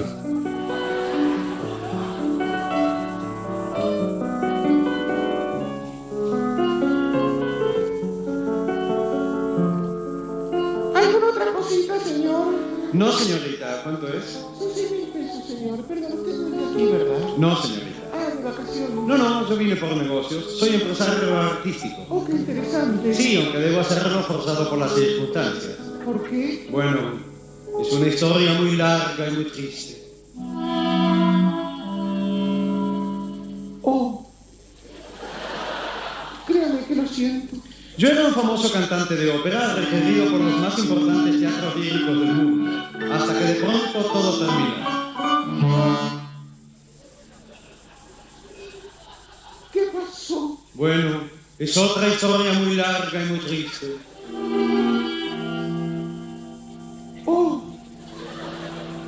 ¿Alguna 10.95 11.27
otra 11.27 11.53
cosita, 11.53 11.99
señor? 11.99 12.53
No, 12.93 13.11
señorita, 13.11 13.81
¿cuánto 13.83 14.07
es? 14.07 14.23
Son 14.57 14.69
seis 14.73 14.91
mil 14.91 15.07
pesos, 15.09 15.45
señor. 15.47 15.79
Perdón, 15.83 16.13
usted 16.13 16.33
no 16.33 16.45
es 16.45 16.51
de 16.51 16.65
aquí, 16.65 16.85
¿verdad? 16.91 17.37
No, 17.37 17.61
señorita. 17.61 17.89
Ah, 18.13 18.35
de 18.35 18.43
vacaciones. 18.43 18.95
No, 18.95 19.17
no, 19.17 19.49
yo 19.49 19.55
vine 19.57 19.75
por 19.75 19.95
negocios. 19.97 20.59
Soy 20.59 20.75
empresario 20.75 21.37
artístico. 21.37 22.05
Oh, 22.09 22.25
qué 22.25 22.33
interesante. 22.33 23.13
Sí, 23.13 23.37
aunque 23.37 23.57
debo 23.59 23.79
hacerlo 23.81 24.21
forzado 24.21 24.69
por 24.69 24.77
las 24.77 24.93
circunstancias. 24.93 25.77
¿Por 26.05 26.23
qué? 26.29 26.67
Bueno, 26.69 27.32
es 27.83 27.93
una 27.93 28.07
historia 28.07 28.53
muy 28.53 28.77
larga 28.77 29.27
y 29.27 29.31
muy 29.31 29.45
triste. 29.45 30.03
Oh. 33.81 34.31
Créame 36.47 36.85
que 36.87 36.95
lo 36.95 37.07
siento. 37.07 37.57
Yo 37.97 38.09
era 38.09 38.27
un 38.27 38.33
famoso 38.33 38.71
cantante 38.71 39.15
de 39.15 39.31
ópera 39.31 39.75
requerido 39.75 40.31
por 40.31 40.39
los 40.39 40.59
más 40.59 40.79
importantes 40.79 41.39
teatros 41.39 41.75
líricos 41.75 42.19
del 42.19 42.33
mundo, 42.33 42.71
hasta 43.11 43.39
que 43.39 43.45
de 43.45 43.55
pronto 43.55 43.99
todo 43.99 44.39
termina. 44.39 44.99
Bueno, 50.73 51.29
es 51.59 51.77
otra 51.77 52.07
historia 52.07 52.53
muy 52.53 52.75
larga 52.75 53.23
y 53.23 53.25
muy 53.25 53.39
triste. 53.39 53.95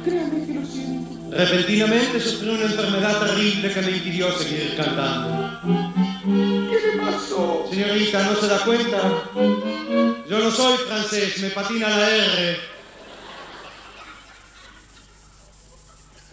Créame 0.06 0.46
que 0.46 0.54
lo 0.54 0.66
siento. 0.66 1.36
Repentinamente 1.36 2.20
sufrí 2.20 2.50
una 2.50 2.64
enfermedad 2.64 3.20
terrible 3.26 3.74
que 3.74 3.82
me 3.82 3.92
impidió 3.92 4.32
seguir 4.38 4.76
cantando. 4.78 5.60
¿Qué 6.70 6.80
le 6.80 7.02
pasó? 7.02 7.68
Señorita, 7.70 8.24
¿no 8.24 8.36
se 8.36 8.48
da 8.48 8.60
cuenta? 8.64 9.30
Yo 10.30 10.40
no 10.40 10.52
soy 10.52 10.78
francés, 10.78 11.42
me 11.42 11.50
patina 11.50 11.90
la 11.90 12.10
R. 12.10 12.60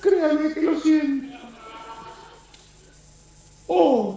Créame 0.01 0.55
que 0.55 0.63
lo 0.63 0.81
siento. 0.81 1.39
Oh, 3.67 4.12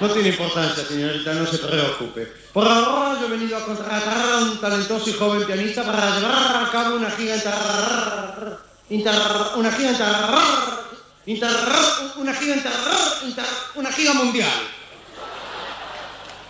No 0.00 0.10
tiene 0.10 0.28
importancia, 0.30 0.84
señorita, 0.84 1.34
no 1.34 1.46
se 1.46 1.58
preocupe. 1.58 2.26
Por 2.52 2.66
ahora 2.66 3.20
yo 3.20 3.26
he 3.26 3.30
venido 3.30 3.56
a 3.56 3.64
contratar 3.64 4.30
a 4.32 4.38
un 4.38 4.60
talentoso 4.60 5.08
y 5.08 5.12
joven 5.12 5.46
pianista 5.46 5.84
para 5.84 6.18
llevar 6.18 6.64
a 6.66 6.68
cabo 6.70 6.96
una 6.96 7.10
gira 7.10 7.36
inter... 7.36 7.54
una 9.56 9.70
gira 9.72 9.90
inter... 9.90 10.06
una 12.16 12.34
gira 12.34 12.54
inter... 12.56 13.44
una 13.76 13.92
gira 13.92 14.12
mundial. 14.14 14.50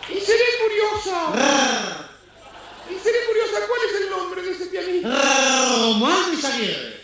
y 0.09 0.21
seré 0.21 0.45
curiosa. 0.63 1.33
Y 2.91 2.99
seré 2.99 3.19
curiosa, 3.27 3.67
¿cuál 3.69 3.81
es 3.89 4.01
el 4.01 4.11
nombre 4.11 4.43
de 4.43 4.51
ese 4.53 4.67
pianista? 4.67 5.09
Romualdo 5.77 6.33
Izaguirre. 6.33 7.01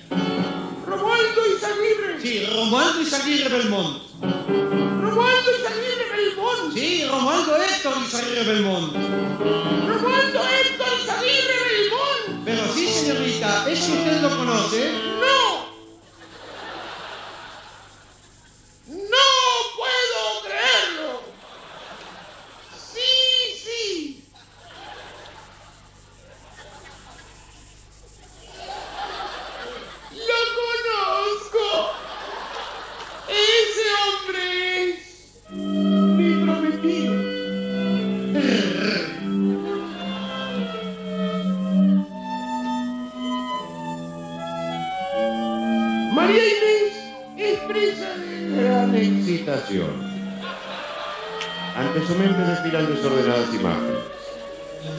Romualdo 0.86 1.46
Izaguirre. 1.54 2.20
Sí, 2.20 2.46
Romualdo 2.46 3.00
Izaguirre 3.02 3.48
Belmont. 3.48 4.02
Romualdo. 4.22 5.59
Sí, 6.72 7.04
Romualdo 7.10 7.56
Héctor 7.56 7.94
Izaguirre 8.06 8.44
Belmont. 8.44 8.92
Romualdo 8.94 10.40
Héctor 10.40 10.88
Izaguirre 11.02 11.58
Belmont. 11.68 12.44
Pero 12.44 12.62
sí, 12.74 12.86
señorita, 12.88 13.66
¿es 13.68 13.80
que 13.80 13.92
usted 13.92 14.22
lo 14.22 14.30
conoce? 14.36 14.92
¡No! 14.92 15.20
¡No 15.20 15.49
Ante 51.76 52.06
su 52.06 52.14
mente 52.14 52.42
desfilan 52.42 52.94
desordenadas 52.94 53.54
imágenes. 53.54 53.98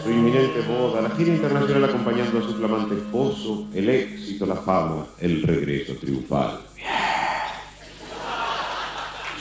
Su 0.04 0.10
inminente 0.10 0.62
boda, 0.62 1.02
la 1.02 1.12
gira 1.12 1.32
internacional 1.32 1.84
acompañando 1.84 2.40
a 2.40 2.42
su 2.42 2.56
flamante 2.56 2.96
esposo, 2.96 3.68
el 3.74 3.88
éxito, 3.90 4.48
la 4.48 4.56
fama, 4.56 5.06
el 5.20 5.44
regreso 5.44 5.94
triunfal. 5.94 6.60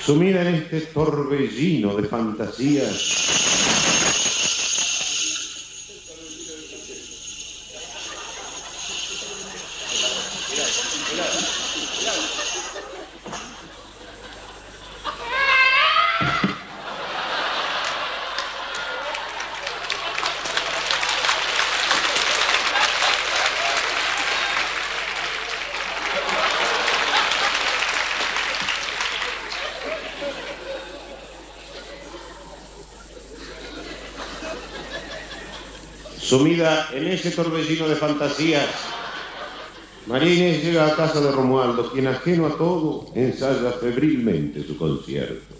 Sumida 0.04 0.42
en 0.42 0.54
este 0.56 0.80
torbellino 0.82 1.94
de 1.94 2.06
fantasías, 2.06 3.20
Sumida 36.30 36.88
en 36.92 37.08
ese 37.08 37.32
torbellino 37.32 37.88
de 37.88 37.96
fantasías, 37.96 38.68
María 40.06 40.32
Inés 40.32 40.62
llega 40.62 40.86
a 40.86 40.94
casa 40.94 41.20
de 41.20 41.32
Romualdo, 41.32 41.90
quien 41.90 42.06
ajeno 42.06 42.46
a 42.46 42.56
todo 42.56 43.10
ensaya 43.16 43.72
febrilmente 43.72 44.62
su 44.64 44.78
concierto. 44.78 45.56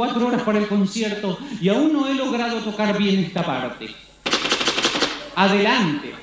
24 0.00 0.26
horas 0.26 0.42
para 0.42 0.58
el 0.58 0.66
concierto 0.66 1.38
y 1.60 1.68
aún 1.68 1.92
no 1.92 2.08
he 2.08 2.14
logrado 2.14 2.58
tocar 2.60 2.96
bien 2.96 3.20
esta 3.20 3.44
parte. 3.44 3.88
Adelante. 5.36 6.14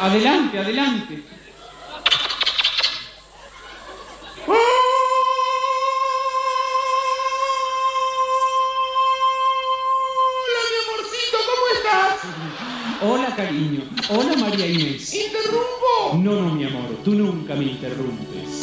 Adelante, 0.00 0.58
adelante. 0.58 1.27
Hola, 14.10 14.34
María 14.38 14.66
Inés. 14.66 15.12
¿Interrumpo? 15.12 16.16
No, 16.16 16.40
no, 16.40 16.54
mi 16.54 16.64
amor, 16.64 16.96
tú 17.04 17.10
nunca 17.10 17.54
me 17.54 17.64
interrumpes. 17.64 18.62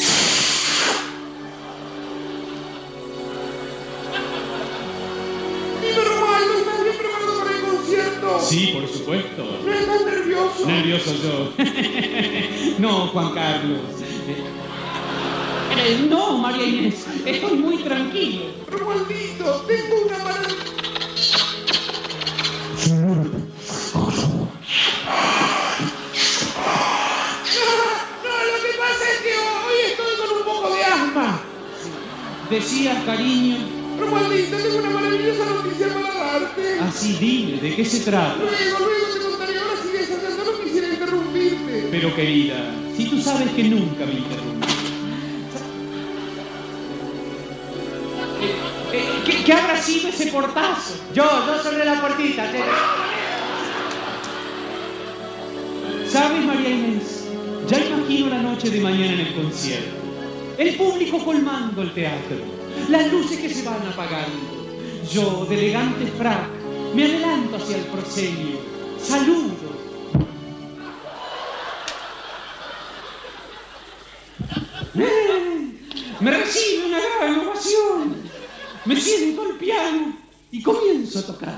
Dime, 5.81 6.03
Romualdo, 6.03 6.53
¿estás 6.57 6.83
bien 6.83 6.97
preparado 6.97 7.37
para 7.37 7.51
el 7.55 7.61
concierto? 7.61 8.39
Sí, 8.41 8.71
por 8.73 8.89
supuesto. 8.89 9.59
¿No 9.63 9.71
estás 9.71 10.05
nervioso? 10.05 10.65
Nervioso 10.65 11.13
yo. 11.21 11.53
no, 12.79 13.07
Juan 13.09 13.33
Carlos. 13.35 13.81
Eh, 15.77 16.07
no, 16.09 16.39
María 16.39 16.65
Inés, 16.65 17.05
estoy 17.23 17.57
muy 17.57 17.77
tranquilo. 17.83 18.45
Romualdito, 18.67 19.63
tengo 19.67 20.05
una 20.07 20.17
maravilla. 20.17 20.74
Decías, 32.55 33.03
cariño, 33.05 33.57
Romualdito, 33.99 34.55
tengo 34.55 34.77
una 34.77 34.89
maravillosa 34.91 35.45
noticia 35.45 35.87
para 35.93 36.39
darte. 36.39 36.79
así 36.79 37.13
dime, 37.19 37.59
¿de 37.61 37.75
qué 37.75 37.83
se 37.83 37.99
trata? 37.99 38.35
Luego, 38.37 38.79
luego 38.79 39.05
te 39.13 39.19
contaré. 39.19 39.59
Ahora 39.59 39.71
sigue 39.83 39.99
ensayando, 39.99 40.43
no 40.51 40.63
quisiera 40.63 40.87
interrumpirte. 40.87 41.87
Pero 41.91 42.15
querida, 42.15 42.55
si 42.95 43.05
tú 43.09 43.21
sabes 43.21 43.49
que 43.51 43.63
nunca 43.65 44.05
me 44.05 44.13
interrumpes. 44.13 44.69
¿Qué, 49.25 49.43
qué 49.43 49.53
habrá 49.53 49.81
sido 49.81 50.07
ese 50.09 50.27
portazo? 50.27 50.93
Yo, 51.13 51.23
yo 51.23 51.61
cerré 51.61 51.83
la 51.83 51.99
puertita. 51.99 52.49
te- 52.51 52.63
¿Sabes, 56.09 56.45
María 56.45 56.69
Inés? 56.69 57.25
Ya 57.67 57.79
imagino 57.79 58.29
la 58.29 58.41
noche 58.41 58.69
de 58.69 58.79
mañana 58.79 59.11
en 59.13 59.19
el 59.19 59.33
concierto. 59.33 60.04
El 60.57 60.75
público 60.77 61.23
colmando 61.23 61.81
el 61.81 61.93
teatro. 61.93 62.37
Las 62.89 63.11
luces 63.11 63.39
que 63.39 63.49
se 63.49 63.63
van 63.63 63.85
apagando. 63.87 64.65
Yo, 65.11 65.45
de 65.45 65.55
elegante 65.55 66.07
frac, 66.17 66.49
me 66.93 67.03
adelanto 67.03 67.57
hacia 67.57 67.77
el 67.77 67.83
proscenio. 67.85 68.57
Saludo. 69.01 69.53
¡Eh! 74.97 75.71
Me 76.21 76.31
recibe 76.31 76.85
una 76.85 76.99
gran 76.99 77.39
ovación. 77.39 78.15
Me 78.85 78.95
siento 78.95 79.41
al 79.41 79.57
piano 79.57 80.17
y 80.51 80.61
comienzo 80.61 81.19
a 81.19 81.23
tocar. 81.23 81.54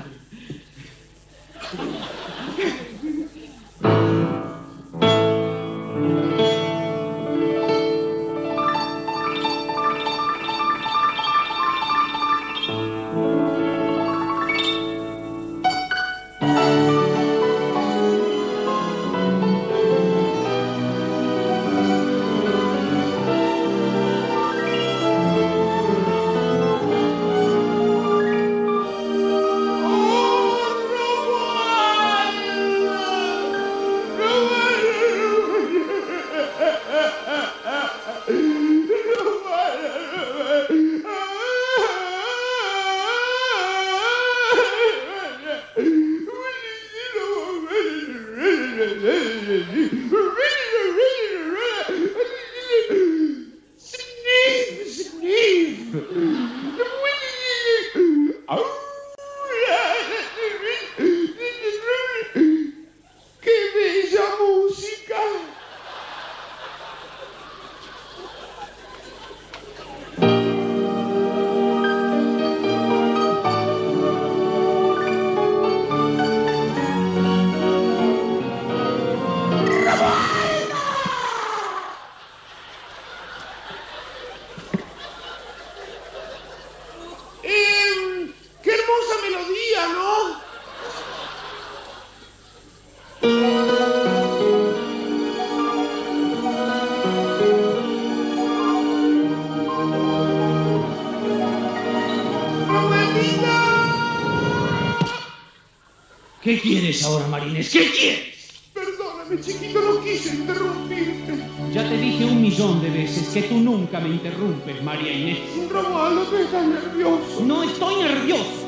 ¿Qué 106.48 106.58
quieres 106.58 107.04
ahora, 107.04 107.26
Marines? 107.26 107.68
¿Qué 107.68 107.90
quieres? 107.90 108.62
Perdóname, 108.72 109.38
chiquito, 109.38 109.82
no 109.82 110.02
quise 110.02 110.34
interrumpirte. 110.34 111.34
Ya 111.74 111.86
te 111.86 111.98
dije 111.98 112.24
un 112.24 112.40
millón 112.40 112.80
de 112.80 112.88
veces 112.88 113.28
que 113.28 113.42
tú 113.42 113.58
nunca 113.58 114.00
me 114.00 114.08
interrumpes, 114.08 114.82
María 114.82 115.12
Inés. 115.12 115.40
Romualdo, 115.70 116.22
tú 116.22 116.36
estás 116.36 116.66
nervioso. 116.66 117.44
No 117.44 117.64
estoy 117.64 118.02
nervioso. 118.02 118.66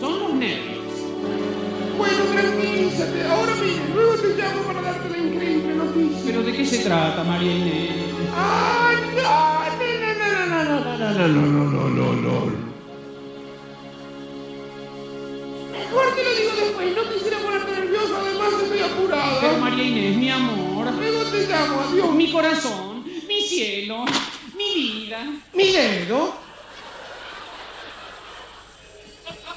Son 0.00 0.18
los 0.18 0.34
nervios. 0.34 0.84
Bueno, 1.96 2.24
tranquilízate. 2.30 3.22
Ahora 3.22 3.54
mismo, 3.54 3.94
luego 3.94 4.14
te 4.16 4.28
llamo 4.36 4.62
para 4.64 4.82
darte 4.82 5.08
la 5.08 5.18
increíble 5.18 5.74
noticia. 5.74 6.22
¿Pero 6.26 6.42
de 6.42 6.52
qué 6.52 6.66
se 6.66 6.78
trata, 6.80 7.24
María 7.24 7.56
Inés? 7.56 7.90
¡Ah, 8.36 8.92
no! 9.16 9.52
No, 10.18 10.58
no, 10.58 10.74
no, 10.74 10.84
no, 10.84 11.08
no, 11.08 11.26
no, 11.26 11.28
no, 11.28 11.70
no, 11.70 11.88
no, 11.88 12.12
no, 12.12 12.50
no. 12.50 12.71
Mi 22.14 22.32
corazón, 22.32 23.04
mi 23.28 23.42
cielo, 23.42 24.04
mi 24.56 24.74
vida. 24.74 25.24
¿Mi 25.54 25.70
dedo? 25.70 26.34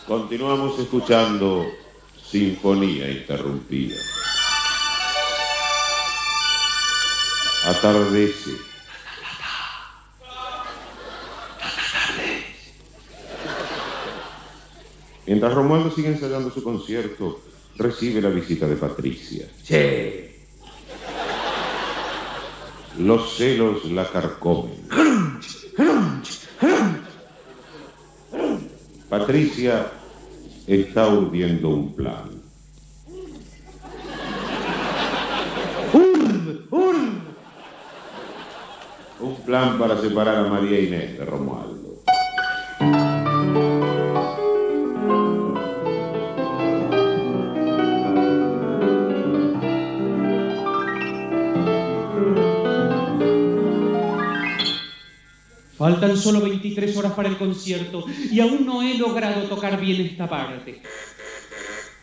Continuamos 0.08 0.78
escuchando 0.80 1.66
Sinfonía 2.30 3.10
Interrumpida. 3.10 3.95
Atardece. 7.66 8.51
Mientras 15.26 15.53
Romualdo 15.56 15.89
sigue 15.89 16.10
ensayando 16.10 16.51
su 16.51 16.62
concierto, 16.64 17.41
recibe 17.78 18.22
la 18.22 18.30
visita 18.30 18.68
de 18.68 18.76
Patricia. 18.76 19.49
Sí. 19.64 20.34
Los 22.99 23.35
celos 23.35 23.85
la 23.85 24.09
carcomen. 24.09 24.87
Patricia 29.09 29.87
está 30.65 31.07
urdiendo 31.09 31.69
un 31.69 31.93
plan. 31.93 32.31
Un 39.19 39.35
plan 39.45 39.77
para 39.77 39.99
separar 39.99 40.45
a 40.45 40.49
María 40.49 40.79
Inés 40.79 41.17
de 41.17 41.25
Romualdo. 41.25 41.84
Faltan 55.86 56.17
solo 56.17 56.41
23 56.41 56.97
horas 56.97 57.11
para 57.11 57.29
el 57.29 57.38
concierto 57.38 58.05
y 58.31 58.39
aún 58.39 58.65
no 58.65 58.81
he 58.81 58.95
logrado 58.95 59.43
tocar 59.43 59.79
bien 59.79 60.01
esta 60.01 60.27
parte. 60.27 60.81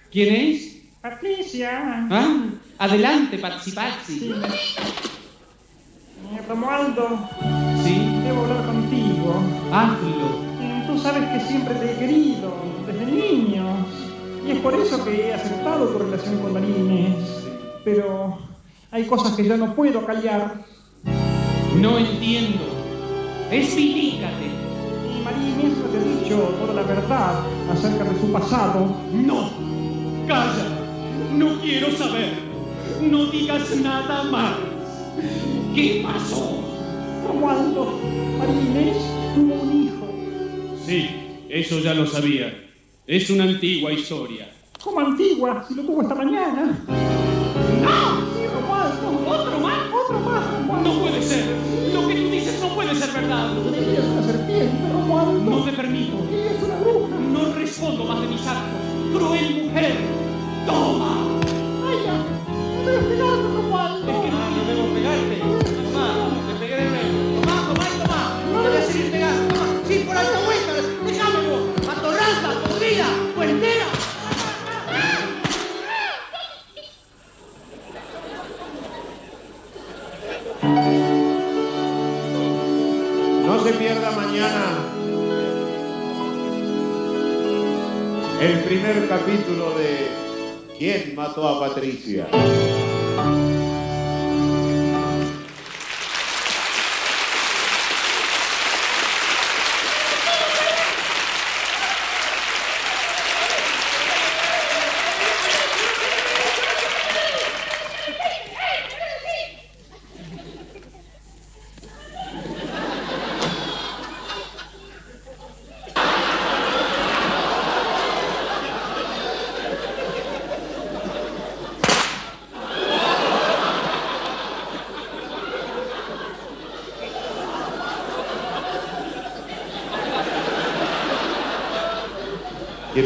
¿Quién 0.09 0.37
es? 0.37 0.77
Patricia. 1.01 2.07
Ah, 2.09 2.45
adelante, 2.79 3.39
Patsy 3.39 3.73
Patsy. 3.73 4.31
Eh, 6.31 6.43
Romualdo, 6.49 7.29
Sí, 7.83 8.21
debo 8.23 8.43
hablar 8.45 8.67
contigo. 8.67 9.43
hazlo. 9.73 10.29
Eh, 10.61 10.85
Tú 10.87 10.97
sabes 11.01 11.29
que 11.31 11.49
siempre 11.49 11.75
te 11.75 11.91
he 11.93 11.97
querido, 11.97 12.55
desde 12.87 13.05
niños. 13.05 13.89
Y 14.47 14.53
es 14.53 14.59
por 14.61 14.75
eso 14.77 15.05
que 15.05 15.27
he 15.27 15.35
aceptado 15.35 15.89
tu 15.89 15.99
relación 15.99 16.39
con 16.39 16.53
María 16.53 16.77
Inés. 16.79 17.17
Pero 17.85 18.39
hay 18.93 19.07
cosas 19.07 19.33
que 19.35 19.43
ya 19.43 19.57
no 19.57 19.75
puedo 19.75 20.07
callar. 20.07 20.55
No 21.75 21.99
entiendo. 21.99 22.82
Explícate. 23.53 24.47
Y 24.47 25.23
María 25.23 25.49
Inés 25.51 25.77
no 25.77 25.85
te 25.85 25.99
ha 25.99 26.23
dicho 26.23 26.37
toda 26.59 26.73
la 26.73 26.83
verdad 26.85 27.45
acerca 27.71 28.05
de 28.05 28.19
su 28.19 28.33
pasado. 28.33 28.97
No. 29.13 29.51
Calla. 30.27 30.69
No 31.35 31.61
quiero 31.61 31.91
saber. 31.93 32.33
No 33.03 33.27
digas 33.27 33.77
nada 33.77 34.23
más. 34.25 34.55
¿Qué 35.75 36.03
pasó? 36.03 36.65
Romualdo, 37.27 37.99
María 38.39 38.63
Inés 38.63 38.97
tuvo 39.35 39.55
un 39.55 39.83
hijo. 39.85 40.07
Sí, 40.87 41.11
eso 41.51 41.79
ya 41.81 41.93
lo 41.93 42.07
sabía. 42.07 42.55
Es 43.07 43.29
una 43.29 43.45
antigua 43.45 43.93
historia. 43.93 44.51
Como 44.83 45.01
antigua, 45.01 45.63
si 45.69 45.75
lo 45.75 45.83
tuvo 45.83 46.01
esta 46.01 46.15
mañana. 46.15 46.79
¡No! 47.83 48.21
Sí, 48.35 48.47
Romualdo. 48.47 49.31
¿Otro 49.31 49.59
más? 49.61 49.79
Otro 49.93 50.21
más, 50.21 50.53
Romualdo. 50.53 50.95
No 50.95 51.01
puede 51.01 51.23
ser. 51.23 51.82
No 55.45 55.65
te 55.65 55.73
permito. 55.73 56.17
No 57.33 57.55
respondo 57.55 58.05
más 58.05 58.21
de 58.23 58.27
mis 58.29 58.47
actos. 58.47 58.81
Cruel 59.13 59.65
mujer. 59.65 59.97
Toma. 60.67 61.32
El 88.43 88.59
primer 88.65 89.09
capítulo 89.09 89.79
de 89.79 90.09
¿Quién 90.77 91.15
mató 91.15 91.47
a 91.47 91.61
Patricia? 91.61 92.27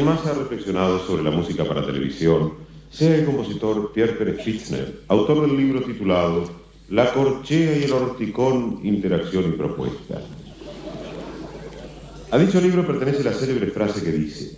Quien 0.06 0.14
más 0.14 0.26
ha 0.28 0.34
reflexionado 0.34 1.04
sobre 1.04 1.24
la 1.24 1.32
música 1.32 1.64
para 1.64 1.84
televisión 1.84 2.52
sea 2.92 3.16
el 3.16 3.24
compositor 3.24 3.90
Pierre 3.92 4.12
Pérez 4.12 4.44
Fitzner, 4.44 5.00
autor 5.08 5.40
del 5.40 5.56
libro 5.56 5.82
titulado 5.82 6.44
La 6.90 7.12
corchea 7.12 7.76
y 7.76 7.82
el 7.82 7.92
horticón, 7.92 8.78
interacción 8.84 9.48
y 9.48 9.56
propuesta. 9.56 10.22
A 12.30 12.38
dicho 12.38 12.60
libro 12.60 12.86
pertenece 12.86 13.24
la 13.24 13.32
célebre 13.32 13.66
frase 13.66 14.04
que 14.04 14.12
dice, 14.12 14.56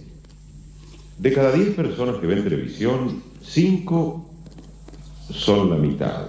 de 1.16 1.32
cada 1.32 1.51
10 1.51 1.76
personas 1.76 2.16
que 2.16 2.26
ven 2.26 2.44
televisión, 2.44 3.22
5 3.40 4.30
son 5.30 5.70
la 5.70 5.76
mitad. 5.76 6.26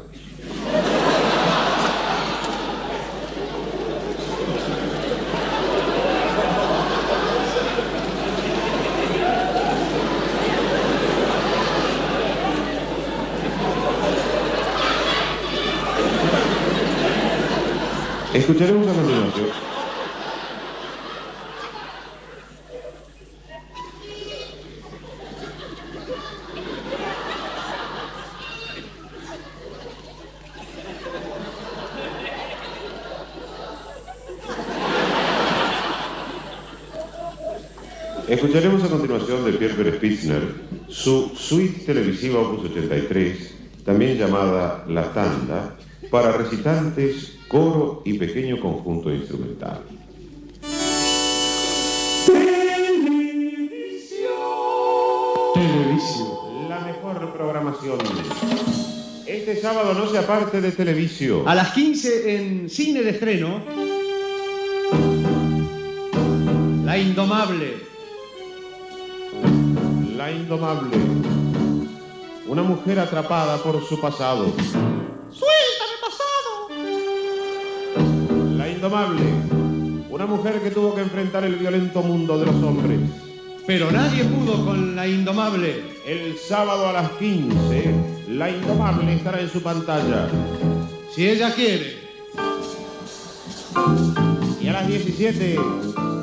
Escucharemos 18.39 18.87
a 18.87 18.93
continuación. 18.93 19.47
Escucharemos 38.27 38.83
a 38.83 38.87
continuación 38.87 39.45
de 39.45 39.53
Pierre 39.53 39.73
Pérez 39.75 39.99
Pitzner 39.99 40.43
su 40.99 41.31
suite 41.33 41.85
televisiva 41.85 42.41
Opus 42.41 42.71
83, 42.71 43.53
también 43.85 44.17
llamada 44.17 44.83
La 44.89 45.13
Tanda, 45.13 45.77
para 46.11 46.33
recitantes, 46.33 47.37
coro 47.47 48.01
y 48.03 48.17
pequeño 48.17 48.59
conjunto 48.59 49.09
instrumental. 49.09 49.79
Televisión. 55.53 56.27
La 56.67 56.81
mejor 56.81 57.33
programación. 57.33 57.97
Este 59.25 59.55
sábado 59.61 59.93
no 59.93 60.09
se 60.09 60.17
aparte 60.17 60.59
de 60.59 60.73
televisión. 60.73 61.47
A 61.47 61.55
las 61.55 61.71
15 61.71 62.35
en 62.35 62.69
cine 62.69 63.03
de 63.03 63.11
estreno. 63.11 63.61
La 66.83 66.97
Indomable. 66.97 67.98
La 70.19 70.29
Indomable. 70.29 70.97
Una 72.45 72.61
mujer 72.61 72.99
atrapada 72.99 73.55
por 73.63 73.81
su 73.87 74.01
pasado. 74.01 74.47
¡Suéltame, 75.31 75.95
pasado! 76.01 76.67
La 78.57 78.67
Indomable. 78.67 79.23
Una 80.09 80.25
mujer 80.25 80.59
que 80.61 80.71
tuvo 80.71 80.93
que 80.93 81.03
enfrentar 81.03 81.45
el 81.45 81.55
violento 81.55 82.01
mundo 82.01 82.37
de 82.37 82.47
los 82.47 82.55
hombres. 82.55 82.99
Pero 83.65 83.89
nadie 83.91 84.25
pudo 84.25 84.65
con 84.65 84.93
La 84.93 85.07
Indomable. 85.07 85.83
El 86.05 86.37
sábado 86.37 86.89
a 86.89 86.91
las 86.91 87.11
15, 87.11 88.25
La 88.27 88.49
Indomable 88.49 89.13
estará 89.13 89.39
en 89.39 89.49
su 89.49 89.63
pantalla. 89.63 90.27
Si 91.15 91.29
ella 91.29 91.55
quiere. 91.55 91.97
Y 94.59 94.67
a 94.67 94.73
las 94.73 94.85
17, 94.85 95.57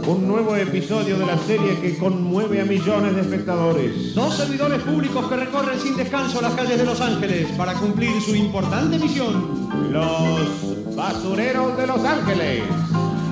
un 0.07 0.28
nuevo 0.28 0.54
episodio 0.54 1.18
de 1.18 1.26
la 1.26 1.36
serie 1.36 1.80
que 1.80 1.98
conmueve 1.98 2.61
a 2.61 2.64
millones 2.64 3.16
de 3.16 3.22
espectadores. 3.22 4.14
Dos 4.14 4.36
servidores 4.36 4.80
públicos 4.82 5.26
que 5.28 5.36
recorren 5.36 5.80
sin 5.80 5.96
descanso 5.96 6.40
las 6.40 6.54
calles 6.54 6.78
de 6.78 6.84
Los 6.84 7.00
Ángeles 7.00 7.48
para 7.57 7.74
cumplir 7.74 8.20
su 8.20 8.36
importante 8.36 8.98
misión. 8.98 9.68
Los 9.90 10.94
basureros 10.94 11.76
de 11.76 11.86
Los 11.88 12.04
Ángeles. 12.04 12.62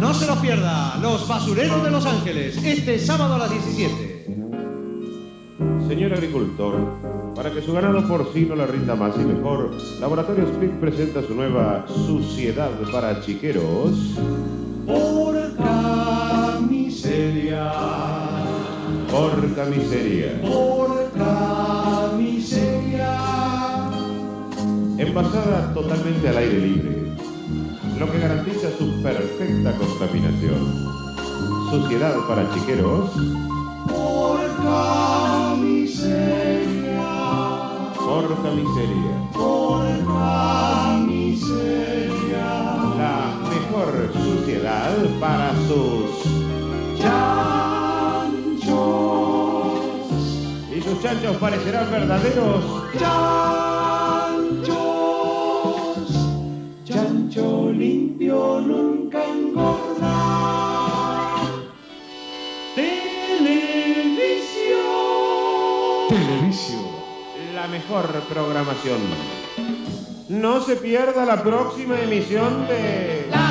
No 0.01 0.13
se 0.15 0.27
los 0.27 0.37
pierda, 0.39 0.99
Los 0.99 1.29
Basureros 1.29 1.85
de 1.85 1.91
Los 1.91 2.05
Ángeles, 2.07 2.57
este 2.65 2.99
sábado 2.99 3.35
a 3.35 3.39
las 3.39 3.51
17. 3.51 4.27
Señor 5.89 6.13
agricultor, 6.13 6.75
para 7.37 7.53
que 7.53 7.63
su 7.63 7.73
ganado 7.73 8.07
porcino 8.09 8.57
le 8.57 8.67
rinda 8.67 8.97
más 8.97 9.15
y 9.17 9.25
mejor, 9.25 9.71
Laboratorio 10.01 10.45
Split 10.45 10.73
presenta 10.73 11.23
su 11.23 11.35
nueva 11.35 11.87
Suciedad 11.87 12.71
para 12.91 13.21
Chiqueros. 13.21 14.19
Porca 14.87 15.34
miseria. 17.15 17.73
Porca 19.11 19.65
miseria. 19.67 20.41
Porca 20.43 22.13
miseria. 22.17 23.15
Envasada 24.99 25.73
totalmente 25.75 26.29
al 26.29 26.37
aire 26.39 26.59
libre, 26.59 27.13
lo 27.99 28.11
que 28.11 28.19
garantiza 28.19 28.69
su 28.79 29.03
perfecta 29.03 29.77
contaminación. 29.77 30.63
Suciedad 31.71 32.17
para 32.29 32.53
chiqueros. 32.53 33.11
Porca 33.89 35.55
miseria. 35.57 37.07
Porca 37.97 38.51
miseria. 38.51 39.15
Porca 39.33 40.99
miseria. 41.07 42.47
La 42.99 43.37
mejor 43.51 44.11
suciedad 44.13 44.95
para 45.21 45.53
sus 45.69 46.44
chanchos 51.03 51.37
parecerán 51.37 51.91
verdaderos 51.91 52.65
chanchos. 52.99 54.75
Chancho 56.85 57.73
limpio 57.73 58.61
nunca 58.61 59.25
engorda. 59.25 60.15
Televisión. 62.75 63.65
Televisión. 66.09 66.85
la 67.55 67.67
mejor 67.69 68.07
programación. 68.29 69.01
No 70.29 70.61
se 70.61 70.77
pierda 70.77 71.25
la 71.25 71.43
próxima 71.43 72.01
emisión 72.01 72.67
de 72.67 73.27
La 73.31 73.44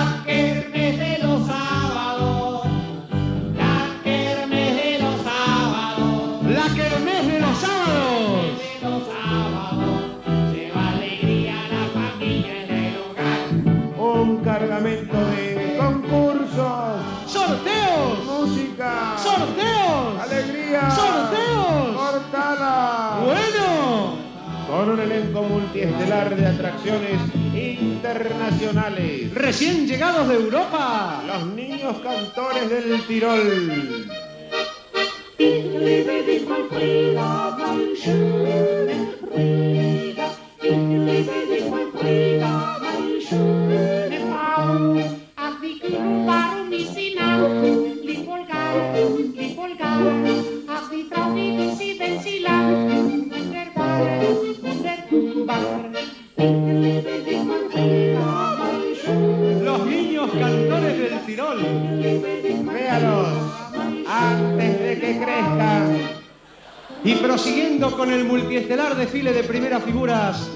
un 24.93 24.99
elenco 24.99 25.41
multiestelar 25.41 26.35
de 26.35 26.45
atracciones 26.45 27.19
internacionales. 27.55 29.33
Recién 29.33 29.87
llegados 29.87 30.27
de 30.27 30.35
Europa. 30.35 31.23
Los 31.25 31.47
niños 31.47 31.97
cantores 32.03 32.69
del 32.69 33.01
Tirol. 33.07 34.05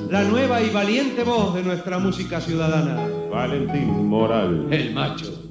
La 0.09 0.23
nueva 0.23 0.61
y 0.61 0.69
valiente 0.69 1.23
voz 1.23 1.53
de 1.53 1.63
nuestra 1.63 1.99
música 1.99 2.39
ciudadana. 2.39 2.97
Valentín 3.31 4.07
Moral. 4.07 4.67
El 4.71 4.93
macho. 4.93 5.43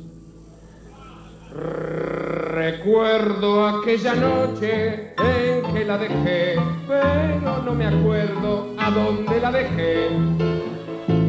Recuerdo 1.52 3.66
aquella 3.66 4.14
noche 4.14 5.14
en 5.18 5.72
que 5.72 5.84
la 5.84 5.98
dejé, 5.98 6.56
pero 6.86 7.62
no 7.62 7.74
me 7.74 7.86
acuerdo 7.86 8.74
a 8.78 8.90
dónde 8.90 9.40
la 9.40 9.52
dejé. 9.52 10.08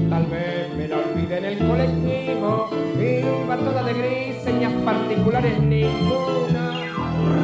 Tal 0.09 0.25
vez 0.27 0.73
me 0.77 0.87
la 0.87 0.97
olvidé 0.97 1.37
en 1.37 1.45
el 1.45 1.57
colectivo, 1.59 2.69
iba 2.99 3.57
toda 3.57 3.83
de 3.83 3.93
gris, 3.93 4.43
señas 4.43 4.73
particulares 4.83 5.59
ninguna. 5.59 6.71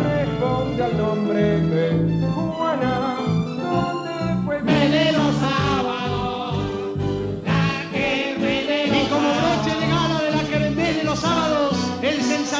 Responde 0.03 0.83
al 0.83 0.97
nombre 0.97 1.59
de 1.59 2.21
Juana. 2.33 3.15
¿Dónde 3.61 4.45
fue? 4.45 4.61
de 4.61 5.11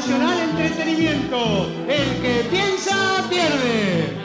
el 0.03 0.09
sensacional 0.09 0.49
entretenimiento. 0.49 1.67
El 1.87 2.21
que 2.21 2.49
piensa, 2.49 3.23
pierde. 3.29 4.17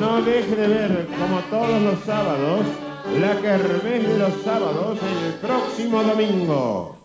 No 0.00 0.22
deje 0.22 0.56
de 0.56 0.66
ver, 0.66 1.08
como 1.18 1.38
todos 1.50 1.82
los 1.82 2.00
sábados, 2.04 2.66
la 3.20 3.40
kermés 3.40 4.08
de 4.08 4.18
los 4.18 4.32
sábados 4.44 4.98
el 5.24 5.34
próximo 5.34 6.02
domingo. 6.02 6.96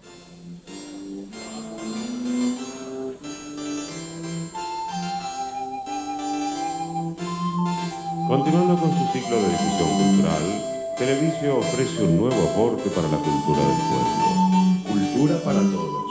Continuando 8.28 8.75
con 8.78 8.91
su 8.91 9.13
ciclo 9.13 9.38
de 9.38 9.49
difusión 9.49 9.89
cultural, 9.97 10.63
Televisio 10.97 11.59
ofrece 11.59 12.03
un 12.03 12.17
nuevo 12.17 12.49
aporte 12.49 12.89
para 12.89 13.07
la 13.07 13.17
cultura 13.17 13.59
del 13.59 13.78
pueblo. 13.88 14.91
Cultura 14.91 15.43
para 15.43 15.59
todos. 15.59 16.07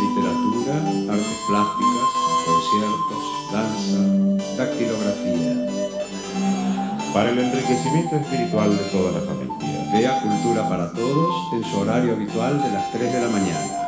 Literatura, 0.00 0.74
artes 1.12 1.38
plásticas, 1.46 2.08
conciertos, 2.46 3.22
danza, 3.52 4.00
dactilografía. 4.56 5.52
Para 7.12 7.30
el 7.30 7.38
enriquecimiento 7.38 8.16
espiritual 8.16 8.70
de 8.70 8.84
toda 8.84 9.12
la 9.12 9.20
familia. 9.20 9.50
Vea 9.92 10.20
Cultura 10.20 10.68
para 10.68 10.92
Todos 10.92 11.52
en 11.52 11.64
su 11.64 11.80
horario 11.80 12.12
habitual 12.12 12.62
de 12.62 12.70
las 12.70 12.92
3 12.92 13.12
de 13.12 13.20
la 13.20 13.28
mañana. 13.28 13.80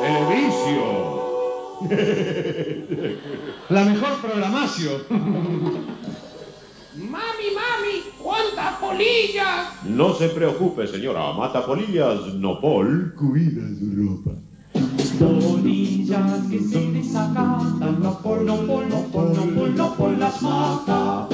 Televisio. 0.00 1.02
La 3.68 3.84
mejor 3.84 4.20
programación. 4.20 5.02
Mami, 6.94 7.41
¿cuántas 8.42 8.74
polillas? 8.80 9.84
No 9.84 10.14
se 10.14 10.28
preocupe, 10.28 10.86
señora. 10.86 11.32
Mata 11.32 11.64
polillas, 11.64 12.34
no 12.34 12.60
Paul. 12.60 13.14
Cuida 13.16 13.62
su 13.78 13.90
ropa. 13.96 14.32
Polillas 15.18 16.46
que 16.50 16.58
se 16.60 16.90
desacatan, 16.90 18.00
no 18.02 18.18
por, 18.18 18.42
no 18.42 18.56
por, 18.56 18.86
no 18.86 19.02
por, 19.12 19.24
no 19.30 19.42
por, 19.54 19.70
no 19.70 19.94
por 19.94 20.18
las 20.18 20.42
mata. 20.42 21.28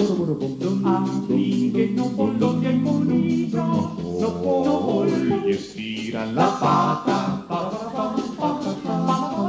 Aplique, 0.85 1.93
no 1.95 2.09
por 2.09 2.39
donde 2.39 2.69
hay 2.69 2.79
polillas, 2.81 3.65
no 3.65 4.43
por, 4.43 4.67
no 4.67 4.87
por. 4.87 5.09
Y 5.09 5.51
estiran 5.51 6.35
la 6.35 6.59
pata. 6.61 7.45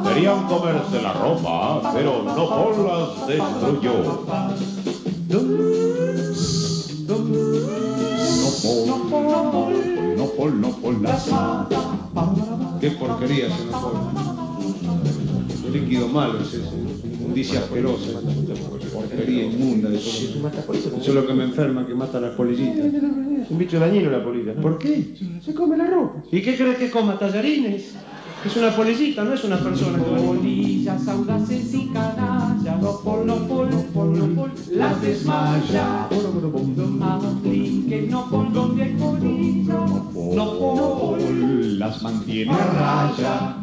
Querían 0.08 0.48
comerse 0.48 1.02
la 1.02 1.14
ropa, 1.14 1.92
pero 1.94 2.24
no 2.24 2.50
Paul 2.50 2.88
las 2.88 3.28
destruyó. 3.28 4.26
No 10.48 10.70
por, 10.70 10.94
no 10.94 11.02
las 11.02 11.30
Qué 12.80 12.92
porquería 12.92 13.48
se 13.50 13.66
nos 13.66 13.76
pone. 13.76 14.00
Un 15.66 15.74
líquido 15.74 16.08
malo 16.08 16.40
es 16.40 16.54
ese, 16.54 16.78
inmundicia 17.04 17.60
asquerosa, 17.60 18.22
porquería 18.94 19.46
inmunda. 19.46 19.90
Eso 19.94 20.38
es 20.98 21.08
lo 21.08 21.28
que 21.28 21.34
me 21.34 21.44
enferma, 21.44 21.86
que 21.86 21.94
mata 21.94 22.18
a 22.18 22.22
las 22.22 22.36
polillitas. 22.36 22.86
Es 22.86 23.52
un 23.52 23.58
bicho 23.58 23.80
dañino 23.80 24.10
la 24.10 24.24
polilla. 24.24 24.54
¿Por 24.56 24.78
qué? 24.78 25.14
Se 25.44 25.54
come 25.54 25.78
la 25.78 25.88
ropa. 25.88 26.24
¿Y 26.32 26.42
qué 26.42 26.56
crees 26.56 26.78
que 26.78 26.90
coma? 26.90 27.20
¿Tallarines? 27.20 27.96
Es 28.46 28.56
una 28.56 28.74
polillita, 28.74 29.24
no 29.26 29.34
es 29.34 29.44
una 29.44 29.60
persona. 29.60 29.98
Polillas 30.02 31.08
audaces 31.08 31.74
y 31.74 31.88
canallas, 31.88 32.82
no 32.82 33.02
por, 33.02 33.26
no 33.26 33.36
por, 33.48 33.70
no 33.70 33.82
por, 33.94 34.06
no 34.06 34.28
por, 34.34 34.52
las 34.72 35.02
desmaya. 35.02 35.99
Mantiene 42.02 42.54
a 42.54 42.66
raya. 42.66 43.56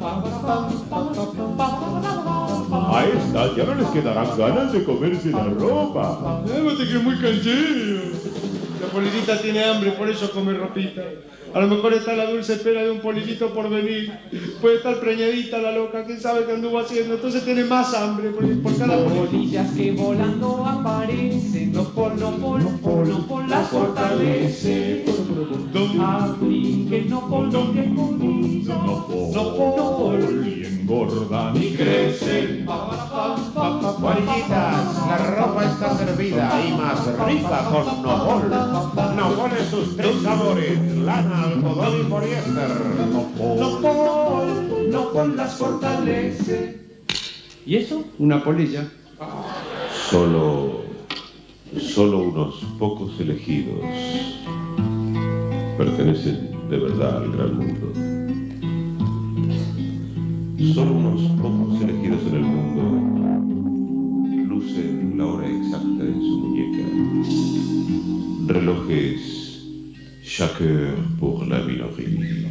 A 2.71 3.05
estas 3.05 3.57
ya 3.57 3.65
no 3.65 3.75
les 3.75 3.89
quedarán 3.89 4.37
ganas 4.37 4.73
de 4.73 4.85
comerse 4.85 5.31
la 5.31 5.45
ropa. 5.45 6.43
Llévate 6.47 6.89
que 6.89 6.99
muy 6.99 7.17
canchero. 7.19 8.16
La 8.81 8.89
polillita 8.89 9.41
tiene 9.41 9.65
hambre, 9.65 9.93
por 9.93 10.09
eso 10.09 10.31
come 10.31 10.53
ropita. 10.53 11.03
A 11.55 11.61
lo 11.61 11.69
mejor 11.69 11.95
está 11.95 12.15
la 12.15 12.31
dulce 12.31 12.55
espera 12.55 12.83
de 12.83 12.91
un 12.91 13.01
polillito 13.01 13.55
por 13.55 13.71
venir. 13.71 14.13
Puede 14.61 14.77
estar 14.77 15.01
preñadita 15.01 15.59
la 15.59 15.73
loca, 15.73 16.05
quién 16.05 16.21
sabe 16.21 16.45
qué 16.45 16.53
anduvo 16.53 16.79
haciendo. 16.79 17.15
Entonces 17.15 17.45
tiene 17.45 17.65
más 17.65 17.95
hambre 17.95 18.31
por, 18.31 18.63
por 18.63 18.77
cada. 18.77 19.03
Polillas 19.03 19.71
que 19.73 19.93
volando 19.93 20.67
aparecen, 20.67 21.73
no 21.73 21.85
por, 21.85 22.15
no 22.17 22.33
por, 22.33 22.63
no 22.63 22.77
por, 22.79 23.07
no 23.07 23.27
por, 23.27 23.49
las 23.49 23.69
fortalece. 23.69 25.05
Aplique, 25.99 27.07
no 27.09 27.29
por 27.29 27.51
donde 27.51 27.81
hay 27.81 27.89
no 28.67 29.07
por. 29.07 30.21
Y 30.47 30.65
engordan 30.65 31.57
y 31.57 31.75
crecen. 31.75 32.67
Polillitas, 34.01 35.07
la 35.09 35.19
ropa 35.37 35.65
está 35.65 35.97
servida 35.97 36.61
y 36.67 36.73
más 36.73 37.07
rica 37.27 37.65
con 37.71 38.03
Nopol. 38.03 38.51
Nopol 39.17 39.51
en 39.59 39.71
sus 39.71 39.97
tres 39.97 40.23
sabores, 40.23 40.97
lana, 40.99 41.45
algodón 41.45 42.01
y 42.01 42.05
poliéster. 42.05 42.71
No 43.13 43.81
por, 43.81 44.47
no 44.91 45.09
por 45.13 45.29
las 45.35 45.55
fortalece. 45.55 46.81
¿Y 47.65 47.77
eso? 47.77 48.05
Una 48.19 48.43
polilla. 48.43 48.89
Solo, 50.11 50.83
solo 51.79 52.19
unos 52.19 52.65
pocos 52.79 53.19
elegidos 53.19 53.81
pertenecen 55.77 56.69
de 56.71 56.79
verdad 56.79 57.19
al 57.19 57.33
gran 57.33 57.57
mundo. 57.57 58.06
Solo 60.59 60.93
unos 60.93 61.21
pocos 61.39 61.83
elegidos 61.83 62.23
en 62.29 62.35
el 62.35 62.41
mundo 62.41 62.83
lucen 64.49 65.19
la 65.19 65.27
hora 65.27 65.47
exacta 65.47 66.03
en 66.03 66.19
su 66.19 66.39
muñeca. 66.39 66.85
Relojes 68.55 69.21
chaque 70.25 70.65
heure 70.65 70.97
pour 71.21 71.47
la 71.47 71.59
minoría. 71.59 72.49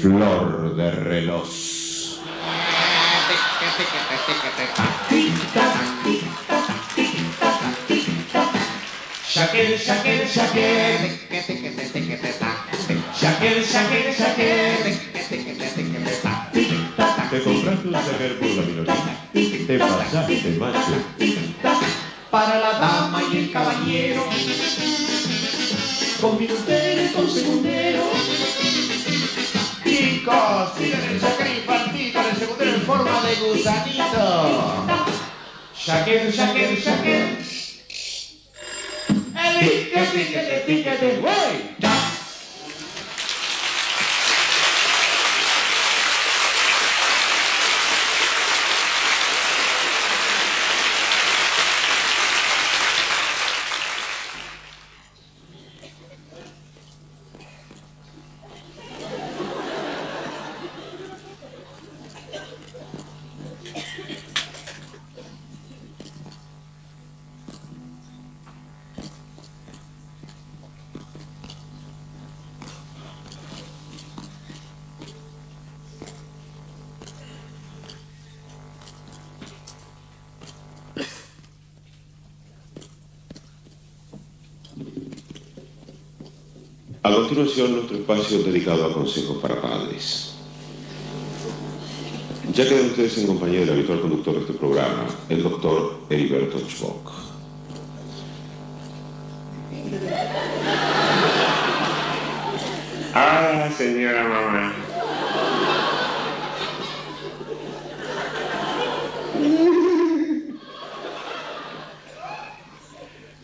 Flor 0.00 0.76
de 0.76 0.90
reloj. 0.92 1.48
Shaker, 9.26 9.76
shaker, 9.78 10.26
shaker. 10.28 11.20
Shaker, 13.20 13.62
shaker, 13.64 14.14
shaker. 14.14 14.79
Te 17.80 17.84
compraste 17.84 18.10
un 18.10 18.12
saber 18.12 18.38
por 18.38 18.48
la 18.48 18.62
minoría. 18.62 19.66
Te 19.66 19.78
pasaste, 19.78 20.56
macho. 20.58 20.94
Para 22.30 22.60
la 22.60 22.72
dama 22.78 23.22
y 23.32 23.36
el 23.38 23.52
caballero. 23.52 24.24
Con 26.20 26.38
minutero 26.38 27.02
y 27.02 27.08
con 27.08 27.30
segundero. 27.30 28.02
Chicos, 29.84 30.70
miren 30.78 31.04
el 31.04 31.20
shaker 31.20 31.56
infantito, 31.56 32.20
el 32.20 32.36
segundero 32.36 32.70
en 32.74 32.82
forma 32.82 33.22
de 33.22 33.34
gusanito. 33.36 34.86
Shaker, 35.74 36.30
shaker, 36.30 36.78
shaker. 36.78 37.38
El 41.02 41.20
güey. 41.20 41.80
A 87.02 87.14
continuación, 87.14 87.72
nuestro 87.72 87.96
espacio 88.12 88.42
dedicado 88.42 88.86
a 88.86 88.92
consejos 88.92 89.38
para 89.38 89.60
padres. 89.60 90.34
Ya 92.52 92.68
quedan 92.68 92.86
ustedes 92.86 93.18
en 93.18 93.26
compañía 93.28 93.60
del 93.60 93.70
habitual 93.70 94.00
conductor 94.00 94.34
de 94.34 94.40
este 94.40 94.52
programa, 94.54 95.06
el 95.28 95.42
doctor 95.42 96.00
Heriberto 96.10 96.58
Schbock. 96.58 97.12
Ah, 103.14 103.68
señora 103.76 104.24
mamá. 104.24 104.74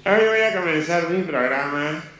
Hoy 0.04 0.26
voy 0.28 0.40
a 0.40 0.60
comenzar 0.60 1.10
mi 1.10 1.22
programa 1.22 2.15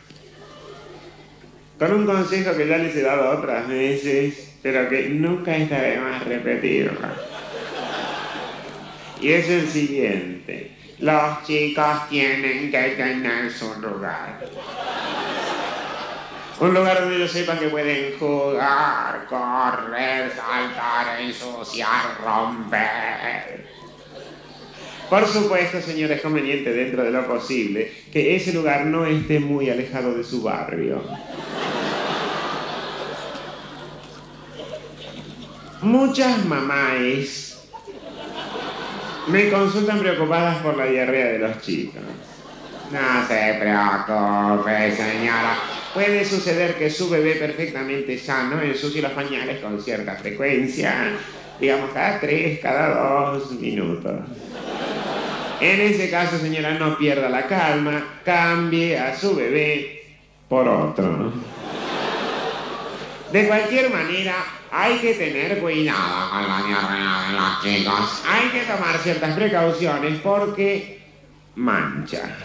con 1.79 1.93
un 1.93 2.07
consejo 2.07 2.57
que 2.57 2.67
ya 2.67 2.79
les 2.79 2.97
he 2.97 3.03
dado 3.03 3.39
otras 3.39 3.69
veces, 3.69 4.55
pero 4.63 4.89
que 4.89 5.09
nunca 5.11 5.57
está 5.57 5.81
de 5.81 5.99
más 5.99 6.25
repetirlo. 6.25 7.09
Y 9.21 9.33
es 9.33 9.49
el 9.49 9.69
siguiente. 9.69 10.77
Los 10.99 11.45
chicos 11.45 12.09
tienen 12.09 12.71
que 12.71 12.95
tener 12.97 13.51
su 13.53 13.75
lugar. 13.81 14.41
Un 16.59 16.73
lugar 16.73 17.01
donde 17.01 17.17
ellos 17.17 17.33
sepan 17.33 17.59
que 17.59 17.69
pueden 17.69 18.19
jugar, 18.19 19.27
correr, 19.29 20.33
saltar, 20.33 21.21
ensuciar, 21.21 22.17
romper. 22.25 23.66
Por 25.09 25.27
supuesto, 25.27 25.81
señor, 25.81 26.11
es 26.11 26.21
conveniente 26.21 26.73
dentro 26.73 27.05
de 27.05 27.11
lo 27.11 27.27
posible 27.27 27.93
que 28.13 28.35
ese 28.35 28.53
lugar 28.53 28.87
no 28.87 29.07
esté 29.07 29.39
muy 29.39 29.71
alejado 29.71 30.15
de 30.15 30.25
su 30.25 30.43
barrio. 30.43 31.03
Muchas 35.83 36.45
mamás 36.47 37.57
me 39.29 39.51
consultan 39.51 40.01
preocupadas 40.01 40.59
por 40.59 40.77
la 40.77 40.87
diarrea 40.87 41.27
de 41.27 41.39
los 41.39 41.61
chicos. 41.61 42.03
No 42.91 43.27
se 43.27 43.57
preocupe, 43.61 44.93
señora. 44.97 45.59
Puede 45.93 46.25
suceder 46.25 46.75
que 46.75 46.91
su 46.91 47.09
bebé 47.09 47.37
perfectamente 47.37 48.19
sano 48.19 48.61
ensucie 48.61 49.03
los 49.03 49.13
pañales 49.13 49.61
con 49.61 49.81
cierta 49.81 50.15
frecuencia, 50.15 51.13
digamos 51.61 51.91
cada 51.93 52.21
tres, 52.21 52.61
cada 52.61 53.33
dos 53.33 53.53
minutos. 53.53 54.21
En 55.61 55.81
ese 55.81 56.11
caso, 56.11 56.39
señora, 56.39 56.75
no 56.75 56.99
pierda 56.99 57.29
la 57.29 57.47
calma, 57.47 58.21
cambie 58.25 58.99
a 58.99 59.17
su 59.17 59.35
bebé 59.35 60.03
por 60.49 60.69
otro. 60.69 61.33
De 63.33 63.47
cualquier 63.47 63.91
manera, 63.91 64.35
hay 64.71 64.99
que 64.99 65.15
tener 65.15 65.59
cuidado 65.59 66.31
con 66.31 66.43
la 66.43 66.63
diarrea 66.67 67.27
de 67.27 67.33
los 67.33 67.63
chicos. 67.63 68.23
Hay 68.27 68.49
que 68.51 68.61
tomar 68.71 68.99
ciertas 68.99 69.35
precauciones 69.35 70.21
porque 70.21 71.01
mancha. 71.55 72.37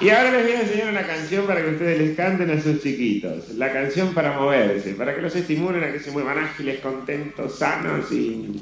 Y 0.00 0.10
ahora 0.10 0.30
les 0.32 0.42
voy 0.42 0.52
a 0.52 0.60
enseñar 0.60 0.88
una 0.90 1.06
canción 1.06 1.46
para 1.46 1.62
que 1.62 1.70
ustedes 1.70 1.98
les 1.98 2.16
canten 2.16 2.50
a 2.50 2.60
sus 2.60 2.82
chiquitos. 2.82 3.50
La 3.50 3.72
canción 3.72 4.12
para 4.12 4.38
moverse, 4.38 4.92
para 4.94 5.14
que 5.14 5.22
los 5.22 5.34
estimulen 5.34 5.84
a 5.84 5.92
que 5.92 6.00
se 6.00 6.10
muevan 6.10 6.38
ágiles, 6.38 6.80
contentos, 6.80 7.58
sanos 7.58 8.12
y, 8.12 8.60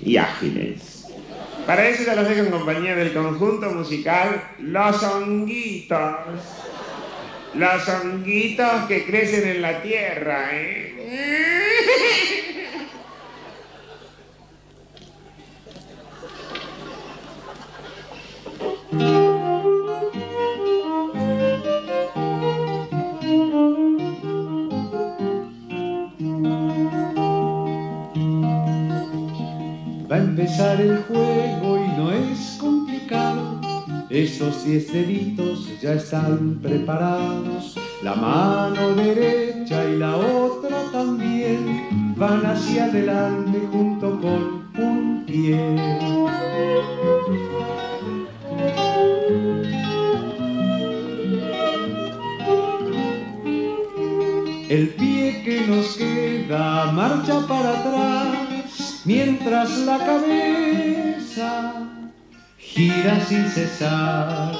y 0.00 0.16
ágiles. 0.16 0.95
Para 1.66 1.88
eso 1.88 2.04
ya 2.04 2.14
los 2.14 2.28
dejo 2.28 2.44
en 2.44 2.50
compañía 2.52 2.94
del 2.94 3.12
conjunto 3.12 3.70
musical 3.70 4.40
Los 4.60 5.02
Honguitos. 5.02 5.98
Los 7.54 7.88
honguitos 7.88 8.84
que 8.86 9.04
crecen 9.04 9.48
en 9.48 9.62
la 9.62 9.82
tierra, 9.82 10.50
¿eh? 10.52 10.94
Estos 34.16 34.64
diez 34.64 34.90
deditos 34.90 35.68
ya 35.82 35.92
están 35.92 36.58
preparados. 36.62 37.76
La 38.02 38.14
mano 38.14 38.94
derecha 38.94 39.84
y 39.84 39.98
la 39.98 40.16
otra 40.16 40.90
también 40.90 42.14
van 42.16 42.46
hacia 42.46 42.86
adelante 42.86 43.60
junto 43.70 44.18
con 44.18 44.70
un 44.82 45.24
pie. 45.26 45.60
El 54.70 54.88
pie 54.96 55.42
que 55.44 55.66
nos 55.68 55.94
queda 55.94 56.90
marcha 56.92 57.46
para 57.46 57.80
atrás 57.80 59.02
mientras 59.04 59.76
la 59.80 59.98
cabeza 59.98 61.85
gira 62.76 63.24
sin 63.24 63.46
cesar. 63.46 64.52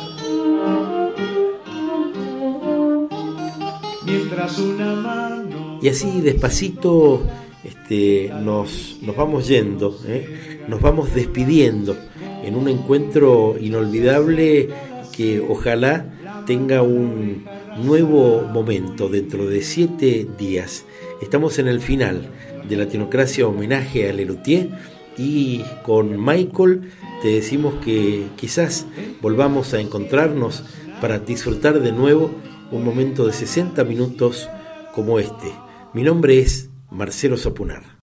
Mientras 4.07 4.59
una 4.59 4.95
mano 4.95 5.79
Y 5.83 5.89
así 5.89 6.23
despacito 6.23 7.23
este, 7.63 8.33
nos, 8.43 8.99
nos 9.03 9.17
vamos 9.17 9.49
yendo, 9.49 9.99
¿eh? 10.07 10.65
nos 10.67 10.81
vamos 10.81 11.15
despidiendo 11.15 11.95
en 12.43 12.57
un 12.57 12.69
encuentro 12.69 13.57
inolvidable 13.61 14.71
que 15.15 15.41
ojalá 15.41 16.07
tenga 16.47 16.81
un 16.83 17.45
nuevo 17.83 18.43
momento 18.43 19.09
dentro 19.11 19.47
de 19.47 19.61
siete 19.61 20.27
días. 20.39 20.87
Estamos 21.21 21.59
en 21.59 21.69
el 21.69 21.81
final 21.81 22.31
de 22.67 22.77
Latinocracia 22.77 23.47
homenaje 23.47 24.09
a 24.09 24.13
Lelutier 24.13 24.71
y 25.17 25.65
con 25.83 26.23
Michael 26.23 26.91
te 27.23 27.29
decimos 27.29 27.75
que 27.85 28.29
quizás 28.37 28.87
volvamos 29.23 29.73
a 29.75 29.81
encontrarnos 29.81 30.65
para 31.01 31.19
disfrutar 31.19 31.81
de 31.81 31.93
nuevo 31.93 32.31
un 32.71 32.85
momento 32.85 33.27
de 33.27 33.33
60 33.33 33.85
minutos 33.85 34.49
como 34.95 35.19
este. 35.19 35.53
Mi 35.95 36.03
nombre 36.03 36.39
es 36.39 36.71
Marcelo 36.91 37.37
Sapunar. 37.37 37.95